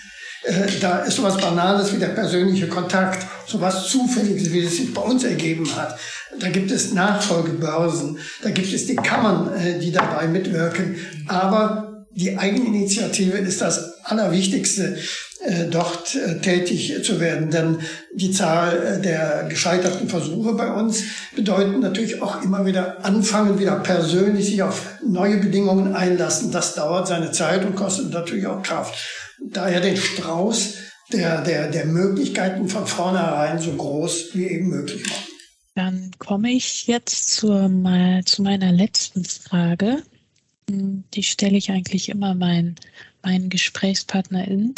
Äh, 0.43 0.67
da 0.81 1.01
ist 1.01 1.17
sowas 1.17 1.39
Banales 1.39 1.93
wie 1.93 1.99
der 1.99 2.09
persönliche 2.09 2.69
Kontakt, 2.69 3.27
sowas 3.51 3.89
Zufälliges, 3.89 4.53
wie 4.53 4.61
es 4.61 4.77
sich 4.77 4.95
bei 4.95 5.03
uns 5.03 5.25
ergeben 5.25 5.67
hat. 5.77 5.99
Da 6.39 6.49
gibt 6.49 6.71
es 6.71 6.93
Nachfolgebörsen, 6.93 8.19
da 8.43 8.51
gibt 8.51 8.73
es 8.73 8.87
die 8.87 8.97
Kammern, 8.97 9.53
äh, 9.55 9.79
die 9.79 9.93
dabei 9.93 10.29
mitwirken. 10.29 10.97
Aber 11.27 12.07
die 12.13 12.37
Eigeninitiative 12.39 13.39
ist 13.39 13.61
das 13.61 14.05
Allerwichtigste, 14.05 14.97
äh, 15.45 15.67
dort 15.71 16.17
tätig 16.43 17.03
zu 17.05 17.21
werden. 17.21 17.51
Denn 17.51 17.79
die 18.15 18.31
Zahl 18.31 19.01
der 19.03 19.47
gescheiterten 19.49 20.09
Versuche 20.09 20.55
bei 20.55 20.73
uns 20.73 21.03
bedeuten 21.35 21.81
natürlich 21.81 22.21
auch 22.21 22.43
immer 22.43 22.67
wieder 22.67 23.05
anfangen, 23.05 23.59
wieder 23.59 23.77
persönlich 23.77 24.47
sich 24.47 24.63
auf 24.63 24.99
neue 25.07 25.39
Bedingungen 25.39 25.95
einlassen. 25.95 26.53
Das 26.53 26.75
dauert 26.75 27.09
seine 27.09 27.33
Zeit 27.33 27.65
und 27.65 27.77
kostet 27.77 28.11
natürlich 28.11 28.47
auch 28.47 28.63
Kraft 28.63 28.95
daher 29.41 29.81
den 29.81 29.97
Strauß 29.97 30.75
der, 31.13 31.43
der, 31.43 31.71
der 31.71 31.87
Möglichkeiten 31.87 32.69
von 32.69 32.87
vornherein 32.87 33.59
so 33.59 33.73
groß 33.73 34.35
wie 34.35 34.47
eben 34.47 34.69
möglich 34.69 35.07
machen. 35.09 35.25
Dann 35.75 36.11
komme 36.19 36.51
ich 36.51 36.87
jetzt 36.87 37.33
zur, 37.33 37.69
mal, 37.69 38.25
zu 38.25 38.43
meiner 38.43 38.73
letzten 38.73 39.25
Frage. 39.25 40.03
Hm, 40.69 41.05
die 41.15 41.23
stelle 41.23 41.57
ich 41.57 41.71
eigentlich 41.71 42.09
immer 42.09 42.35
meinen, 42.35 42.77
meinen 43.23 43.49
GesprächspartnerInnen. 43.49 44.75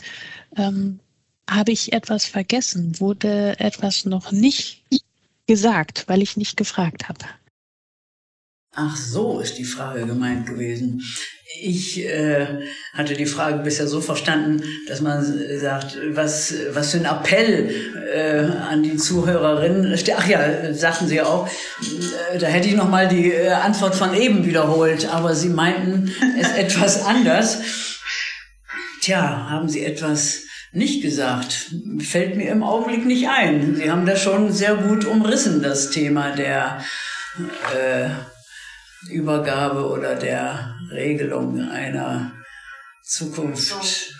Ähm, 0.57 1.01
habe 1.49 1.73
ich 1.73 1.93
etwas 1.93 2.27
vergessen? 2.27 3.01
Wurde 3.01 3.59
etwas 3.59 4.05
noch 4.05 4.33
nicht 4.33 4.83
gesagt, 5.47 6.05
weil 6.09 6.23
ich 6.23 6.37
nicht 6.37 6.57
gefragt 6.57 7.09
habe? 7.09 7.25
Ach 8.75 8.97
so, 8.97 9.41
ist 9.41 9.59
die 9.59 9.65
Frage 9.65 10.07
gemeint 10.07 10.47
gewesen. 10.47 11.03
Ich 11.61 12.03
äh, 12.03 12.47
hatte 12.95 13.13
die 13.13 13.27
Frage 13.27 13.59
bisher 13.59 13.87
so 13.87 14.01
verstanden, 14.01 14.63
dass 14.89 15.03
man 15.03 15.23
sagt, 15.61 15.99
was, 16.13 16.55
was 16.71 16.93
für 16.93 16.97
ein 16.97 17.05
Appell 17.05 17.71
äh, 18.15 18.39
an 18.71 18.83
die 18.83 18.97
Zuhörerinnen. 18.97 19.95
Ach 20.17 20.27
ja, 20.27 20.73
sagten 20.73 21.07
Sie 21.07 21.21
auch, 21.21 21.47
äh, 22.33 22.39
da 22.39 22.47
hätte 22.47 22.69
ich 22.69 22.75
nochmal 22.75 23.09
die 23.09 23.31
äh, 23.31 23.51
Antwort 23.51 23.95
von 23.95 24.15
eben 24.15 24.47
wiederholt, 24.47 25.07
aber 25.13 25.35
Sie 25.35 25.51
meinten 25.51 26.11
es 26.41 26.51
etwas 26.57 27.05
anders. 27.05 27.59
Tja, 29.03 29.51
haben 29.51 29.69
Sie 29.69 29.85
etwas 29.85 30.45
nicht 30.73 31.03
gesagt? 31.03 31.73
Fällt 31.99 32.37
mir 32.37 32.51
im 32.51 32.63
Augenblick 32.63 33.05
nicht 33.05 33.29
ein. 33.29 33.77
Sie 33.77 33.91
haben 33.91 34.07
das 34.07 34.23
schon 34.23 34.51
sehr 34.51 34.77
gut 34.77 35.05
umrissen, 35.05 35.63
das 35.63 35.91
Thema 35.91 36.35
der 36.35 36.83
äh, 37.75 38.09
Übergabe 39.11 39.89
oder 39.89 40.17
der 40.17 40.75
Regelung 40.91 41.61
einer 41.61 42.33
Zukunft. 43.05 44.13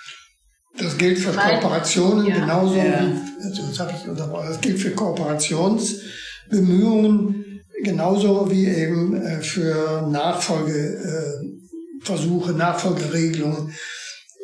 Das 0.77 0.97
gilt 0.97 1.19
für 1.19 1.33
Kooperationen 1.33 2.27
ja. 2.27 2.39
genauso 2.41 2.77
ja. 2.77 2.85
wie, 2.85 3.15
also 3.45 3.67
das 3.67 3.79
habe 3.79 3.93
ich 3.93 4.09
unterbrochen, 4.09 4.49
das 4.49 4.59
gilt 4.61 4.81
für 4.81 4.93
Kooperationsbemühungen 4.93 7.43
genauso 7.83 8.51
wie 8.51 8.67
eben 8.67 9.15
äh, 9.17 9.41
für 9.43 10.07
Nachfolgeversuche, 10.11 12.53
Nachfolgeregelungen. 12.53 13.75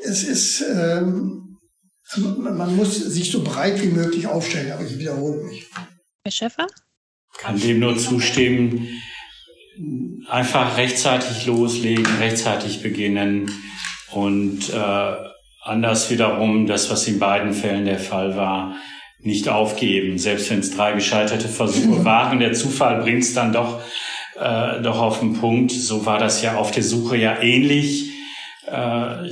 Es 0.05 0.23
ist, 0.25 0.63
ähm, 0.63 1.59
man 2.17 2.77
muss 2.77 2.97
sich 2.97 3.31
so 3.31 3.43
breit 3.43 3.83
wie 3.83 3.89
möglich 3.89 4.27
aufstellen, 4.27 4.73
aber 4.73 4.85
ich 4.85 4.99
wiederhole 4.99 5.45
mich. 5.45 5.67
Herr 6.25 6.33
Schäfer? 6.33 6.67
Kann 7.39 7.61
dem 7.61 7.81
nur 7.81 7.99
zustimmen 7.99 8.89
einfach 10.29 10.77
rechtzeitig 10.77 11.47
loslegen, 11.47 12.07
rechtzeitig 12.19 12.83
beginnen 12.83 13.51
und 14.11 14.71
äh, 14.71 15.15
anders 15.63 16.11
wiederum 16.11 16.67
das, 16.67 16.91
was 16.91 17.07
in 17.07 17.19
beiden 17.19 17.53
Fällen 17.53 17.85
der 17.85 17.99
Fall 17.99 18.37
war, 18.37 18.77
nicht 19.21 19.49
aufgeben. 19.49 20.19
Selbst 20.19 20.51
wenn 20.51 20.61
es 20.61 20.75
drei 20.75 20.93
gescheiterte 20.93 21.49
Versuche 21.49 22.05
waren, 22.05 22.39
der 22.39 22.53
Zufall 22.53 23.03
bringt 23.03 23.23
es 23.23 23.35
dann 23.35 23.53
doch, 23.53 23.81
äh, 24.41 24.81
doch 24.81 25.01
auf 25.01 25.21
den 25.21 25.35
Punkt. 25.35 25.73
So 25.73 26.07
war 26.07 26.19
das 26.19 26.43
ja 26.43 26.57
auf 26.57 26.71
der 26.71 26.83
Suche 26.83 27.17
ja 27.17 27.41
ähnlich. 27.43 28.11
Äh, 28.67 29.31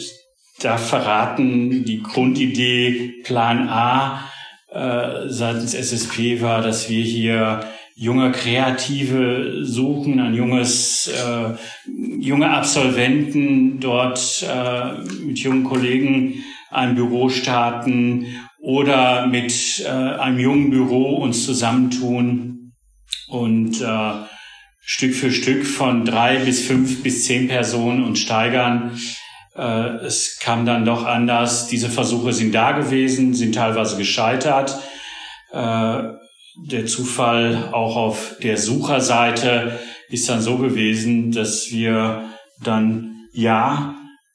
da 0.61 0.79
verraten 0.79 1.85
die 1.85 2.03
Grundidee 2.03 3.15
Plan 3.23 3.69
A 3.69 4.25
äh, 4.71 5.29
seitens 5.29 5.75
SSP 5.75 6.41
war, 6.41 6.63
dass 6.63 6.89
wir 6.89 7.05
hier 7.05 7.61
junge 7.99 8.31
Kreative 8.31 9.65
suchen, 9.65 10.21
ein 10.21 10.35
junges, 10.35 11.09
äh, 11.09 11.55
junge 12.21 12.51
Absolventen 12.51 13.81
dort 13.81 14.47
äh, 14.47 14.99
mit 15.25 15.39
jungen 15.39 15.65
Kollegen 15.65 16.45
ein 16.71 16.95
Büro 16.95 17.31
starten 17.31 18.27
oder 18.61 19.27
mit 19.27 19.83
äh, 19.83 19.89
einem 19.89 20.39
jungen 20.39 20.71
Büro 20.71 21.17
uns 21.17 21.47
zusammentun 21.47 22.75
und 23.29 23.81
äh, 23.81 24.13
Stück 24.83 25.15
für 25.15 25.33
Stück 25.33 25.65
von 25.67 26.05
drei 26.05 26.37
bis 26.37 26.67
fünf 26.67 27.03
bis 27.03 27.25
zehn 27.25 27.49
Personen 27.49 28.05
uns 28.05 28.19
steigern. 28.19 29.01
Äh, 29.57 30.05
es 30.05 30.39
kam 30.39 30.67
dann 30.67 30.85
doch 30.85 31.07
anders. 31.07 31.67
Diese 31.69 31.89
Versuche 31.89 32.35
sind 32.35 32.55
da 32.55 32.73
gewesen, 32.73 33.33
sind 33.33 33.55
teilweise 33.55 33.97
gescheitert. 33.97 34.79
Äh, 35.51 36.26
der 36.57 36.87
Zufall 36.87 37.71
auch 37.73 37.97
auf 37.97 38.37
der 38.43 38.57
Sucherseite 38.57 39.79
ist 40.09 40.29
dann 40.29 40.41
so 40.41 40.57
gewesen, 40.59 41.33
dass 41.33 41.71
wir 41.71 42.31
dann 42.63 43.15
ja 43.33 43.95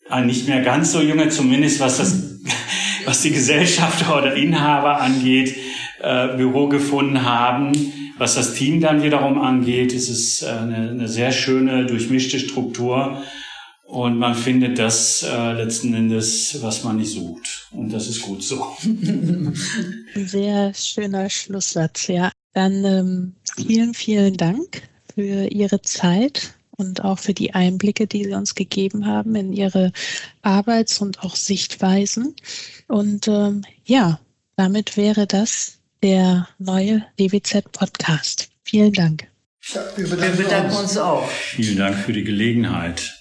ein 0.10 0.28
nicht 0.28 0.48
mehr 0.48 0.62
ganz 0.62 0.92
so 0.92 1.02
junge, 1.02 1.30
zumindest 1.30 1.80
was 1.80 1.98
das, 1.98 2.40
was 3.06 3.22
die 3.22 3.32
Gesellschafter 3.32 4.18
oder 4.18 4.36
Inhaber 4.36 5.02
angeht, 5.02 5.56
äh, 6.02 6.36
Büro 6.36 6.68
gefunden 6.68 7.24
haben. 7.24 7.72
Was 8.18 8.36
das 8.36 8.54
Team 8.54 8.82
dann 8.82 9.02
wiederum 9.02 9.42
angeht, 9.42 9.94
ist 9.94 10.10
es 10.10 10.44
eine, 10.44 10.92
eine 10.92 11.08
sehr 11.08 11.32
schöne, 11.32 11.86
durchmischte 11.86 12.40
Struktur. 12.40 13.24
Und 13.92 14.18
man 14.18 14.36
findet 14.36 14.80
das 14.80 15.22
äh, 15.22 15.52
letzten 15.52 15.94
Endes, 15.94 16.58
was 16.62 16.86
man 16.86 16.96
nicht 16.96 17.12
sucht. 17.12 17.68
Und 17.72 17.92
das 17.92 18.08
ist 18.08 18.22
gut 18.22 18.42
so. 18.42 18.66
Sehr 20.16 20.74
schöner 20.74 21.30
Schlusssatz, 21.30 22.08
ja. 22.08 22.32
Dann 22.54 22.86
ähm, 22.86 23.34
vielen, 23.58 23.94
vielen 23.94 24.38
Dank 24.38 24.84
für 25.14 25.46
Ihre 25.48 25.82
Zeit 25.82 26.54
und 26.78 27.04
auch 27.04 27.20
für 27.20 27.34
die 27.34 27.54
Einblicke, 27.54 28.08
die 28.08 28.24
Sie 28.24 28.34
uns 28.34 28.56
gegeben 28.56 29.06
haben 29.06 29.36
in 29.36 29.52
Ihre 29.52 29.92
Arbeits- 30.42 31.02
und 31.02 31.20
auch 31.20 31.36
Sichtweisen. 31.36 32.34
Und 32.88 33.28
ähm, 33.28 33.64
ja, 33.84 34.22
damit 34.56 34.96
wäre 34.96 35.28
das 35.28 35.80
der 36.02 36.48
neue 36.60 37.04
DWZ-Podcast. 37.20 38.52
Vielen 38.64 38.94
Dank. 38.94 39.28
Ja, 39.74 39.82
wir 39.98 40.10
bedanken, 40.10 40.38
wir 40.38 40.46
bedanken 40.46 40.72
uns. 40.72 40.92
uns 40.92 40.98
auch. 40.98 41.28
Vielen 41.30 41.78
Dank 41.78 41.98
für 41.98 42.14
die 42.14 42.24
Gelegenheit. 42.24 43.21